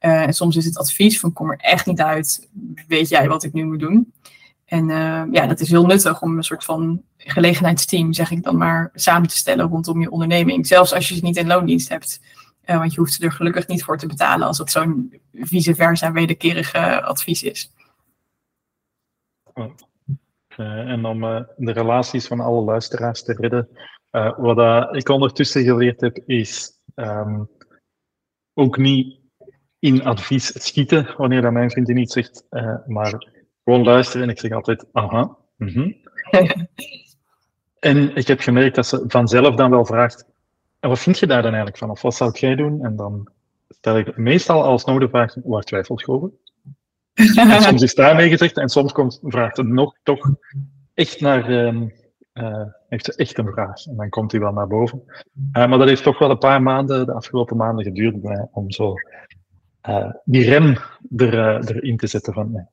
[0.00, 2.48] Uh, en soms is het advies van kom er echt niet uit.
[2.88, 4.12] Weet jij wat ik nu moet doen?
[4.64, 8.56] En uh, ja, dat is heel nuttig om een soort van gelegenheidsteam, zeg ik dan
[8.56, 10.66] maar, samen te stellen rondom je onderneming.
[10.66, 12.20] Zelfs als je het niet in loondienst hebt.
[12.66, 16.12] Uh, want je hoeft er gelukkig niet voor te betalen als het zo'n vice versa
[16.12, 17.72] wederkerige advies is.
[19.54, 23.68] Uh, en om uh, de relaties van alle luisteraars te redden,
[24.36, 27.48] wat ik ondertussen geleerd heb, is um,
[28.54, 29.18] ook niet
[29.78, 32.44] in advies schieten wanneer dat mijn vriendin niet zegt,
[32.86, 33.28] maar
[33.64, 35.36] gewoon luisteren en ik zeg altijd aha.
[35.56, 35.96] Mm -hmm.
[37.90, 40.24] en ik heb gemerkt dat ze vanzelf dan wel vraagt,
[40.80, 41.90] en wat vind je daar dan eigenlijk van?
[41.90, 42.84] Of wat zou jij doen?
[42.84, 43.28] En dan
[43.68, 46.30] stel ik meestal als de vraag, waar twijfelt je over?
[47.14, 50.30] en soms is daarmee gezegd en soms komt, vraagt het nog toch
[50.94, 51.82] echt naar, uh,
[52.34, 53.86] uh, heeft ze echt een vraag.
[53.86, 55.02] En dan komt hij wel naar boven.
[55.06, 58.70] Uh, maar dat heeft toch wel een paar maanden, de afgelopen maanden geduurd bij, om
[58.70, 58.94] zo
[59.80, 60.76] eh, die rem
[61.16, 61.34] er,
[61.68, 62.64] erin te zetten van nee,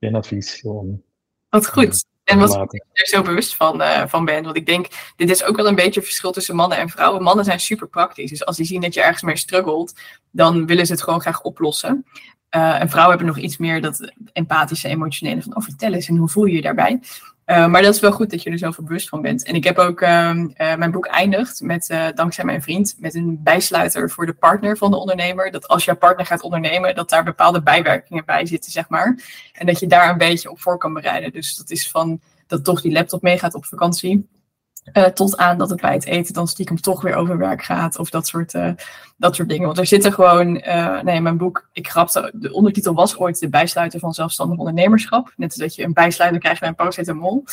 [0.00, 0.54] geen advies.
[0.54, 1.02] Gewoon,
[1.50, 2.04] Wat goed.
[2.24, 4.44] En wat ik er zo bewust van, uh, van ben.
[4.44, 4.86] Want ik denk,
[5.16, 7.22] dit is ook wel een beetje het verschil tussen mannen en vrouwen.
[7.22, 8.30] Mannen zijn super praktisch.
[8.30, 11.42] Dus als die zien dat je ergens mee struggelt, dan willen ze het gewoon graag
[11.42, 12.06] oplossen.
[12.56, 16.16] Uh, en vrouwen hebben nog iets meer dat empathische, emotionele van, oh vertel eens en
[16.16, 17.00] hoe voel je je daarbij?
[17.50, 19.44] Uh, maar dat is wel goed dat je er zo bewust van bent.
[19.44, 23.40] En ik heb ook uh, uh, mijn boek eindigd met, dankzij mijn vriend, met een
[23.42, 25.50] bijsluiter voor de partner van de ondernemer.
[25.50, 29.18] Dat als jouw partner gaat ondernemen, dat daar bepaalde bijwerkingen bij zitten, zeg maar.
[29.52, 31.32] En dat je daar een beetje op voor kan bereiden.
[31.32, 34.28] Dus dat is van dat toch die laptop meegaat op vakantie.
[34.92, 37.98] Uh, tot aan dat het bij het eten dan stiekem toch weer over werk gaat.
[37.98, 38.70] Of dat soort, uh,
[39.16, 39.66] dat soort dingen.
[39.66, 43.48] Want er zitten gewoon, uh, nee, mijn boek, ik grapte, de ondertitel was ooit de
[43.48, 45.32] bijsluiter van zelfstandig ondernemerschap.
[45.36, 47.44] Net als dat je een bijsluiter krijgt bij een paracetamol.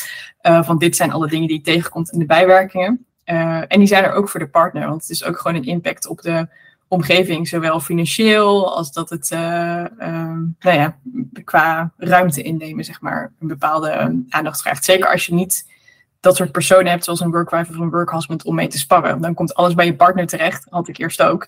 [0.42, 3.06] van dit zijn alle dingen die je tegenkomt in de bijwerkingen.
[3.24, 4.88] en die zijn er ook voor de partner.
[4.88, 6.48] Want het is ook gewoon een impact op de
[6.88, 7.48] omgeving.
[7.48, 10.98] Zowel financieel als dat het, nou ja,
[11.44, 14.86] qua ruimte innemen, zeg maar, een bepaalde aandacht krijgt.
[14.86, 15.76] Zeker als je niet
[16.20, 19.22] dat soort personen hebt, zoals een workwife of een workhusband, om mee te sparren.
[19.22, 21.48] Dan komt alles bij je partner terecht, had ik eerst ook.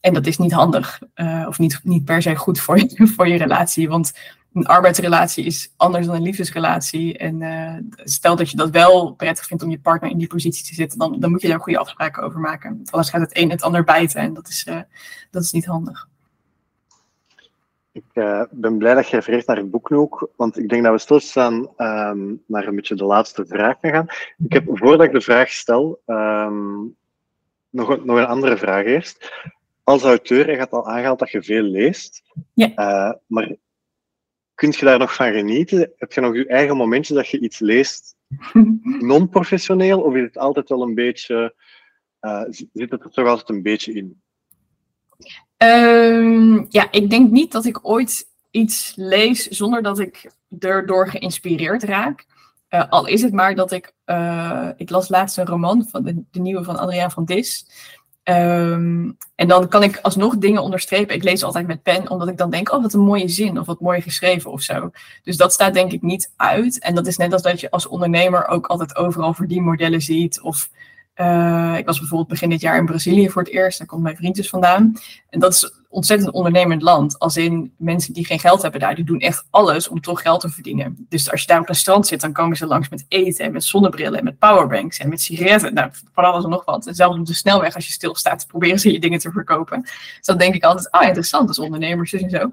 [0.00, 3.28] En dat is niet handig, uh, of niet, niet per se goed voor je, voor
[3.28, 3.88] je relatie.
[3.88, 4.12] Want
[4.52, 7.18] een arbeidsrelatie is anders dan een liefdesrelatie.
[7.18, 10.64] En uh, stel dat je dat wel prettig vindt om je partner in die positie
[10.64, 12.80] te zitten, dan, dan moet je daar goede afspraken over maken.
[12.90, 14.80] Anders gaat het een het ander bijten en dat is, uh,
[15.30, 16.08] dat is niet handig.
[17.92, 20.82] Ik uh, ben blij dat je refereert naar het boek nu ook, want ik denk
[20.82, 24.06] dat we stilstaan um, naar een beetje de laatste vraag gaan gaan.
[24.44, 26.96] Ik heb, voordat ik de vraag stel, um,
[27.70, 29.32] nog, een, nog een andere vraag eerst.
[29.84, 32.22] Als auteur, je gaat al aangehaald dat je veel leest,
[32.54, 32.68] ja.
[32.68, 33.56] Uh, maar
[34.54, 35.92] kun je daar nog van genieten?
[35.96, 38.16] Heb je nog je eigen momentje dat je iets leest
[39.08, 41.54] non-professioneel, of is het altijd wel een beetje,
[42.20, 44.22] uh, zit het er toch altijd een beetje in?
[45.62, 51.82] Um, ja, ik denk niet dat ik ooit iets lees zonder dat ik erdoor geïnspireerd
[51.82, 52.26] raak.
[52.70, 56.40] Uh, al is het maar dat ik, uh, ik las laatst een roman van de,
[56.40, 57.66] nieuwe van Adriaan van Dis.
[58.24, 61.14] Um, en dan kan ik alsnog dingen onderstrepen.
[61.14, 63.66] Ik lees altijd met pen, omdat ik dan denk, oh wat een mooie zin of
[63.66, 64.90] wat mooi geschreven of zo.
[65.22, 66.78] Dus dat staat denk ik niet uit.
[66.78, 70.68] En dat is net als dat je als ondernemer ook altijd overal verdienmodellen ziet of
[71.16, 73.78] uh, ik was bijvoorbeeld begin dit jaar in Brazilië voor het eerst.
[73.78, 74.96] Daar komt mijn vriend dus vandaan.
[75.28, 77.18] En dat is ontzettend ondernemend land.
[77.18, 80.40] Als in mensen die geen geld hebben daar, die doen echt alles om toch geld
[80.40, 81.06] te verdienen.
[81.08, 83.52] Dus als je daar op een strand zit, dan komen ze langs met eten en
[83.52, 85.74] met zonnebrillen en met powerbanks en met sigaretten.
[85.74, 86.86] Nou, van alles en nog wat.
[86.86, 89.82] En zelfs op de snelweg, als je stilstaat, proberen ze je dingen te verkopen.
[89.82, 92.50] Dus dan denk ik altijd, ah, interessant als ondernemers dus en zo.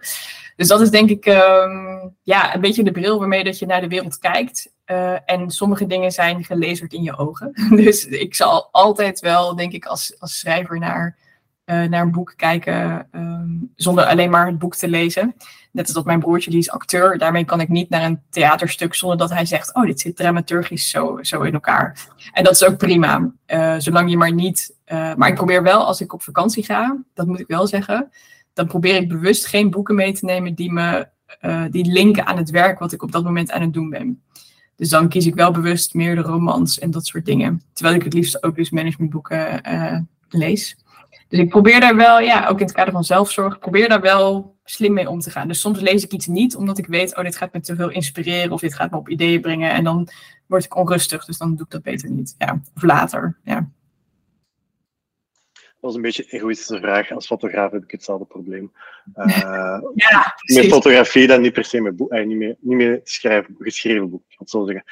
[0.56, 3.82] Dus dat is denk ik um, ja, een beetje de bril waarmee dat je naar
[3.82, 4.72] de wereld kijkt.
[4.92, 7.54] Uh, en sommige dingen zijn gelezerd in je ogen.
[7.84, 11.18] Dus ik zal altijd wel, denk ik, als, als schrijver naar,
[11.66, 13.08] uh, naar een boek kijken.
[13.12, 15.36] Um, zonder alleen maar het boek te lezen.
[15.72, 17.18] Net als dat mijn broertje, die is acteur.
[17.18, 20.90] Daarmee kan ik niet naar een theaterstuk zonder dat hij zegt: Oh, dit zit dramaturgisch
[20.90, 22.08] zo, zo in elkaar.
[22.34, 23.32] En dat is ook prima.
[23.48, 24.76] Uh, zolang je maar niet.
[24.88, 28.12] maar ik probeer wel, als ik op vakantie ga, dat moet ik wel zeggen.
[28.54, 31.08] Dan probeer ik bewust geen boeken mee te nemen die me.
[31.72, 34.24] die linken aan het werk wat ik op dat moment aan het doen ben.
[34.80, 37.62] Dus dan kies ik wel bewust meer de romans en dat soort dingen.
[37.74, 40.00] Terwijl ik het liefst ook dus managementboeken uh,
[40.30, 40.78] lees.
[41.28, 44.56] Dus ik probeer daar wel, ja, ook in het kader van zelfzorg, probeer daar wel
[44.64, 45.48] slim mee om te gaan.
[45.48, 47.90] Dus soms lees ik iets niet, omdat ik weet, oh, dit gaat me te veel
[47.90, 49.72] inspireren of dit gaat me op ideeën brengen.
[49.72, 50.08] En dan
[50.48, 52.36] word ik onrustig, dus dan doe ik dat beter niet.
[52.38, 53.70] Ja, of later, ja.
[55.82, 57.12] Dat was een beetje een egoïstische vraag.
[57.12, 58.72] Als fotograaf heb ik hetzelfde probleem.
[59.16, 59.26] Uh,
[59.96, 63.56] ja, met fotografie dan niet per se met boek, eh, niet meer, niet meer schrijven,
[63.60, 64.84] geschreven boek, ik zo zeggen.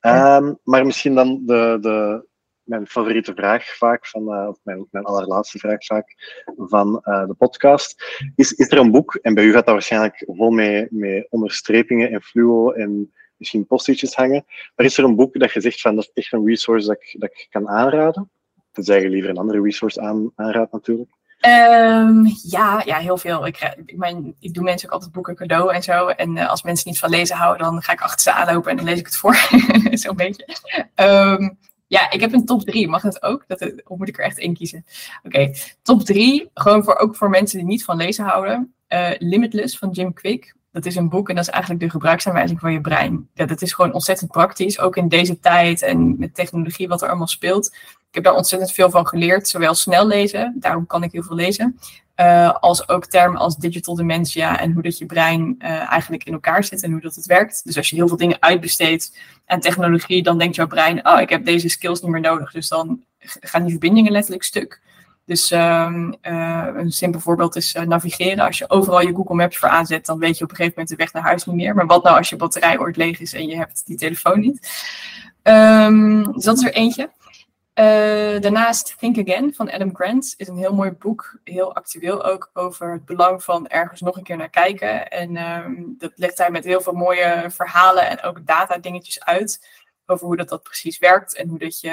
[0.00, 2.26] Um, maar misschien dan de, de,
[2.62, 6.14] mijn favoriete vraag vaak, van, uh, of mijn, mijn allerlaatste vraag vaak
[6.56, 8.04] van uh, de podcast.
[8.36, 12.10] Is, is er een boek, en bij u gaat dat waarschijnlijk vol met, met onderstrepingen
[12.10, 14.44] en fluo en misschien postitjes hangen,
[14.76, 16.96] maar is er een boek dat je zegt van dat is echt een resource dat
[17.00, 18.30] ik, dat ik kan aanraden?
[18.74, 21.10] Tenzij je liever een andere resource aan, aanraadt natuurlijk.
[21.46, 23.46] Um, ja, ja, heel veel.
[23.46, 26.06] Ik, ik, mijn, ik doe mensen ook altijd boeken cadeau en zo.
[26.06, 28.76] En uh, als mensen niet van lezen houden, dan ga ik achter ze aanlopen en
[28.76, 29.34] dan lees ik het voor.
[30.02, 30.46] Zo'n beetje.
[30.94, 32.88] Um, ja, ik heb een top 3.
[32.88, 33.44] Mag dat ook?
[33.46, 34.84] Dat, of moet ik er echt één kiezen?
[35.22, 35.52] Oké,
[35.82, 36.50] top 3.
[36.54, 38.74] Gewoon voor, ook voor mensen die niet van lezen houden.
[38.88, 40.54] Uh, Limitless van Jim Quick.
[40.74, 43.28] Dat is een boek en dat is eigenlijk de gebruiksaanwijzing van je brein.
[43.34, 44.78] Ja, dat is gewoon ontzettend praktisch.
[44.78, 47.66] Ook in deze tijd en met technologie wat er allemaal speelt.
[48.08, 49.48] Ik heb daar ontzettend veel van geleerd.
[49.48, 51.78] Zowel snel lezen, daarom kan ik heel veel lezen.
[52.20, 56.32] Uh, als ook termen als digital dementia en hoe dat je brein uh, eigenlijk in
[56.32, 57.64] elkaar zit en hoe dat het werkt.
[57.64, 59.16] Dus als je heel veel dingen uitbesteedt
[59.46, 62.52] aan technologie, dan denkt jouw brein, oh, ik heb deze skills niet meer nodig.
[62.52, 64.80] Dus dan gaan die verbindingen letterlijk stuk.
[65.26, 66.08] Dus uh,
[66.74, 68.44] een simpel voorbeeld is uh, navigeren.
[68.44, 70.96] Als je overal je Google Maps voor aanzet, dan weet je op een gegeven moment
[70.96, 71.74] de weg naar huis niet meer.
[71.74, 74.68] Maar wat nou als je batterij ooit leeg is en je hebt die telefoon niet?
[75.42, 77.10] Um, dus dat is er eentje.
[77.74, 82.50] Uh, daarnaast Think Again van Adam Grant is een heel mooi boek, heel actueel ook,
[82.52, 85.08] over het belang van ergens nog een keer naar kijken.
[85.08, 89.68] En um, dat legt hij met heel veel mooie verhalen en ook data dingetjes uit
[90.06, 91.90] over hoe dat, dat precies werkt en hoe dat je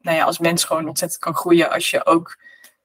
[0.00, 2.38] nou ja, als mens gewoon ontzettend kan groeien als je ook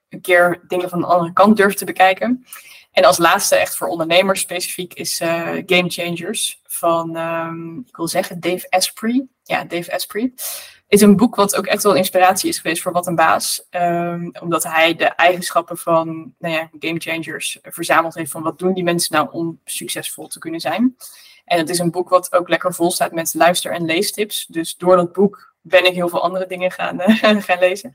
[0.09, 2.45] een keer dingen van de andere kant durft te bekijken.
[2.91, 8.07] En als laatste, echt voor ondernemers specifiek, is uh, Game Changers van, um, ik wil
[8.07, 9.27] zeggen, Dave Asprey.
[9.43, 10.33] Ja, Dave Asprey
[10.87, 13.67] is een boek wat ook echt wel inspiratie is geweest voor Wat een Baas.
[13.71, 18.73] Um, omdat hij de eigenschappen van nou ja, game changers verzameld heeft van wat doen
[18.73, 20.95] die mensen nou om succesvol te kunnen zijn.
[21.45, 24.45] En het is een boek wat ook lekker vol staat met luister- en leestips.
[24.45, 27.91] Dus door dat boek ben ik heel veel andere dingen gaan, uh, gaan lezen.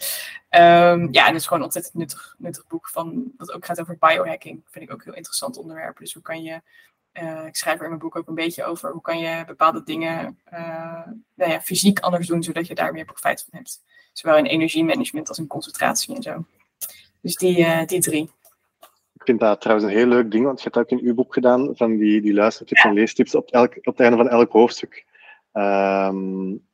[0.50, 3.80] Um, ja, en het is gewoon een ontzettend nuttig, nuttig boek van, dat ook gaat
[3.80, 4.62] over biohacking.
[4.70, 5.98] Vind ik ook een heel interessant onderwerp.
[5.98, 6.60] Dus hoe kan je
[7.22, 9.82] uh, ik schrijf er in mijn boek ook een beetje over hoe kan je bepaalde
[9.84, 13.82] dingen uh, nou ja, fysiek anders doen, zodat je daar meer profijt van hebt.
[14.12, 16.44] Zowel in energiemanagement als in concentratie en zo.
[17.20, 18.30] Dus die, uh, die drie.
[19.14, 21.34] Ik vind dat trouwens een heel leuk ding, want je hebt ook in uw boek
[21.34, 22.88] gedaan van die, die luistertips ja.
[22.88, 25.04] en leestips op, elk, op het einde van elk hoofdstuk.
[25.52, 26.66] Um,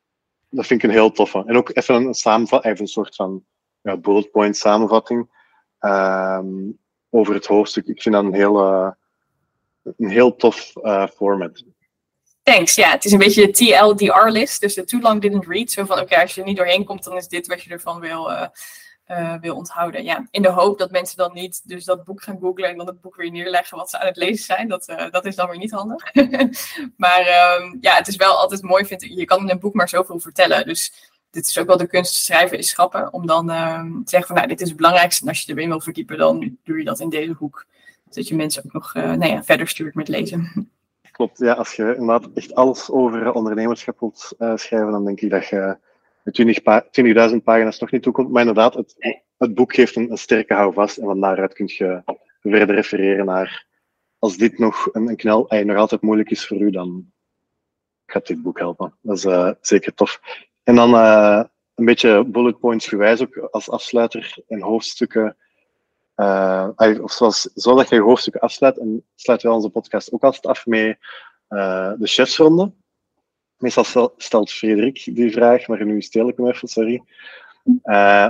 [0.51, 1.43] dat vind ik een heel toffe.
[1.45, 3.43] En ook even een samenvatting, even een soort van
[3.81, 5.39] ja, bullet point samenvatting.
[5.79, 6.79] Um,
[7.09, 7.87] over het hoofdstuk.
[7.87, 8.59] Ik vind dat een heel,
[9.83, 10.73] een heel tof
[11.15, 11.63] format.
[12.43, 12.91] Thanks, ja.
[12.91, 15.71] Het is een beetje de TLDR-list, dus de Too Long Didn't Read.
[15.71, 17.99] Zo van, oké, als je er niet doorheen komt, dan is dit wat je ervan
[17.99, 18.47] wil, uh,
[19.41, 20.03] wil onthouden.
[20.03, 22.87] Ja, in de hoop dat mensen dan niet dus dat boek gaan googlen en dan
[22.87, 24.67] het boek weer neerleggen wat ze aan het lezen zijn.
[24.67, 26.13] Dat, uh, dat is dan weer niet handig.
[26.97, 29.11] maar um, ja, het is wel altijd mooi, vind ik.
[29.11, 30.65] Je kan in een boek maar zoveel vertellen.
[30.65, 33.13] Dus dit is ook wel de kunst schrijven is schrappen.
[33.13, 35.23] Om dan uh, te zeggen van, nou, dit is het belangrijkste.
[35.23, 37.65] En als je erin wil verdiepen, dan doe je dat in deze hoek.
[38.09, 40.69] Zodat je mensen ook nog nou ja, verder stuurt met lezen.
[41.11, 41.53] Klopt, ja.
[41.53, 45.77] Als je inderdaad echt alles over ondernemerschap wilt schrijven, dan denk ik dat je
[47.31, 48.29] 20.000 pagina's nog niet toekomt.
[48.29, 48.95] Maar inderdaad, het,
[49.37, 52.01] het boek geeft een, een, sterke houvast en van daaruit kun je
[52.41, 53.65] verder refereren naar
[54.19, 57.11] als dit nog een, een knel, eh, nog altijd moeilijk is voor u, dan
[58.05, 58.93] gaat dit boek helpen.
[59.01, 60.21] Dat is uh, zeker tof.
[60.63, 61.43] En dan uh,
[61.75, 65.37] een beetje bullet points gewijs ook als afsluiter en hoofdstukken.
[66.15, 66.69] Uh,
[67.01, 70.65] of zoals, zodat je je hoofdstukken afsluit, en sluiten wij onze podcast ook altijd af
[70.65, 70.97] met
[71.97, 72.71] de chefsronde.
[73.61, 77.03] Meestal stelt Frederik die vraag, maar nu stel ik hem even, sorry.
[77.63, 77.73] Uh,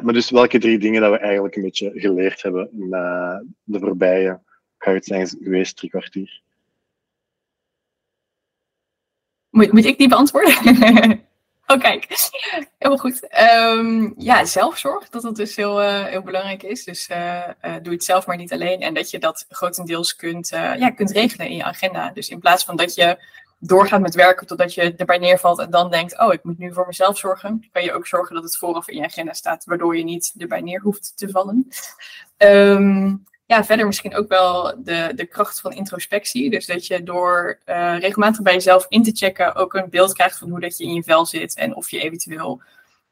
[0.01, 4.39] maar dus welke drie dingen dat we eigenlijk een beetje geleerd hebben uh, de voorbije,
[4.77, 6.41] ga het zijn geweest, drie kwartier?
[9.49, 10.53] Moet, moet ik die beantwoorden?
[11.67, 12.29] oh, kijk.
[12.77, 13.27] Helemaal goed.
[13.77, 16.83] Um, ja, zelfzorg, dat dat dus heel, uh, heel belangrijk is.
[16.83, 17.07] Dus
[17.81, 18.81] doe het zelf maar niet alleen.
[18.81, 22.11] En dat je dat grotendeels kunt, ja, kunt regelen in je agenda.
[22.13, 23.17] Dus in plaats van dat je
[23.63, 26.87] doorgaat met werken totdat je erbij neervalt en dan denkt, oh, ik moet nu voor
[26.87, 30.03] mezelf zorgen, kan je ook zorgen dat het vooraf in je agenda staat, waardoor je
[30.03, 31.67] niet erbij neer hoeft te vallen.
[32.37, 36.49] Um, ja, verder misschien ook wel de, de kracht van introspectie.
[36.49, 40.37] Dus dat je door uh, regelmatig bij jezelf in te checken ook een beeld krijgt
[40.37, 42.61] van hoe dat je in je vel zit en of je eventueel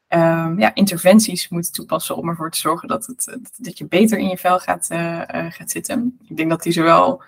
[0.09, 4.27] um, ja, interventies moet toepassen om ervoor te zorgen dat, het, dat je beter in
[4.27, 6.19] je vel gaat, uh, uh, gaat zitten.
[6.27, 7.21] Ik denk dat die zowel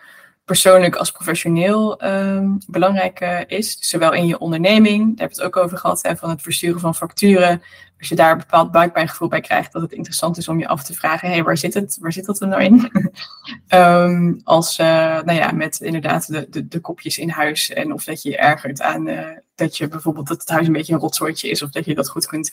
[0.52, 3.78] persoonlijk als professioneel um, belangrijk uh, is.
[3.80, 6.96] zowel in je onderneming, daar hebben we het ook over gehad, van het versturen van
[6.96, 7.62] facturen.
[8.00, 10.84] Als je daar een bepaald buikpijngevoel bij krijgt, dat het interessant is om je af
[10.84, 11.98] te vragen, hé, hey, waar zit het?
[12.02, 12.92] Waar zit dat er nou in?
[13.70, 14.86] um, als, uh,
[15.22, 18.38] nou ja, met inderdaad de, de, de, kopjes in huis en of dat je je
[18.38, 21.70] ergert aan uh, dat je bijvoorbeeld dat het huis een beetje een rotzooitje is of
[21.70, 22.50] dat je dat goed kunt,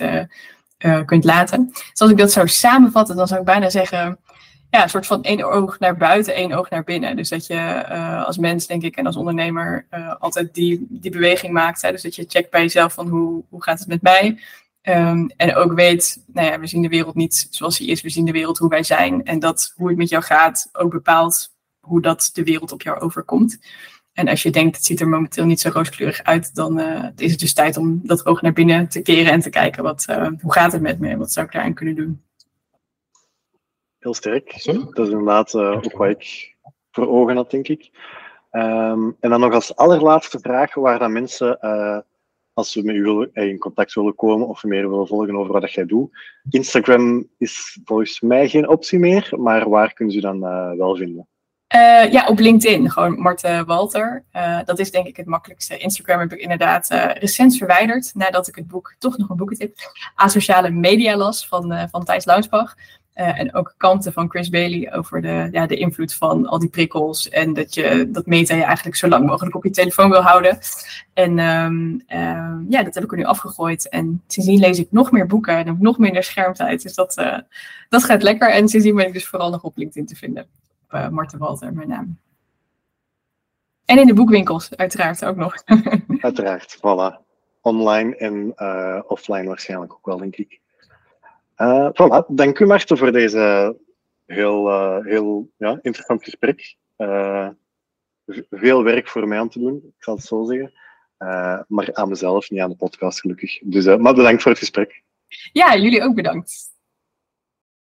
[1.04, 1.68] kunt laten.
[1.72, 4.18] Dus als ik dat zou samenvatten, dan zou ik bijna zeggen
[4.70, 7.16] ja, een soort van één oog naar buiten, één oog naar binnen.
[7.16, 11.10] Dus dat je uh, als mens, denk ik, en als ondernemer uh, altijd die, die
[11.10, 11.82] beweging maakt.
[11.82, 11.90] Hè?
[11.90, 14.38] Dus dat je checkt bij jezelf van hoe, hoe gaat het met mij?
[14.82, 18.00] Um, en ook weet, nou ja, we zien de wereld niet zoals die is.
[18.00, 19.24] We zien de wereld hoe wij zijn.
[19.24, 23.00] En dat hoe het met jou gaat ook bepaalt hoe dat de wereld op jou
[23.00, 23.58] overkomt.
[24.12, 27.30] En als je denkt, het ziet er momenteel niet zo rooskleurig uit, dan uh, is
[27.30, 30.04] het dus tijd om dat oog naar binnen te keren en te kijken, wat,
[30.40, 32.22] hoe gaat het met me wat zou ik daaraan kunnen doen.
[34.08, 34.64] Heel sterk.
[34.64, 36.54] Dat is inderdaad uh, ook wat ik
[36.90, 37.90] voor ogen had, denk ik.
[38.52, 41.98] Um, en dan nog als allerlaatste vraag, waar dan mensen, uh,
[42.52, 45.52] als ze met u willen, eh, in contact willen komen of meer willen volgen over
[45.52, 46.10] wat jij doet.
[46.50, 51.28] Instagram is volgens mij geen optie meer, maar waar kunnen ze dan uh, wel vinden?
[51.74, 54.24] Uh, ja, op LinkedIn, gewoon Marten Walter.
[54.32, 55.78] Uh, dat is denk ik het makkelijkste.
[55.78, 59.76] Instagram heb ik inderdaad uh, recent verwijderd, nadat ik het boek, toch nog een boekentip,
[60.14, 62.74] Asociale Media las van, van Thijs Launsbach.
[63.18, 66.68] Uh, en ook kanten van Chris Bailey over de, ja, de invloed van al die
[66.68, 67.28] prikkels.
[67.28, 70.58] En dat je dat meta je eigenlijk zo lang mogelijk op je telefoon wil houden.
[71.14, 73.88] En um, uh, ja, dat heb ik er nu afgegooid.
[73.88, 76.82] En sindsdien lees ik nog meer boeken en heb nog minder schermtijd.
[76.82, 77.38] Dus dat, uh,
[77.88, 78.50] dat gaat lekker.
[78.50, 80.42] En sindsdien ben ik dus vooral nog op LinkedIn te vinden.
[80.84, 82.18] Op uh, Marten Walter, mijn naam.
[83.84, 85.54] En in de boekwinkels, uiteraard ook nog.
[86.20, 87.26] uiteraard, voilà.
[87.60, 88.54] Online en
[89.06, 90.60] offline waarschijnlijk ook wel, denk ik.
[91.62, 93.76] Uh, voilà, dank u Marten voor deze
[94.26, 96.76] heel, uh, heel ja, interessant gesprek.
[96.96, 97.48] Uh,
[98.50, 100.72] veel werk voor mij aan te doen, ik zal het zo zeggen.
[101.68, 103.58] maar aan mezelf, niet aan de podcast gelukkig.
[103.62, 105.02] Dus, maar bedankt voor het gesprek.
[105.52, 106.76] Ja, jullie ook bedankt.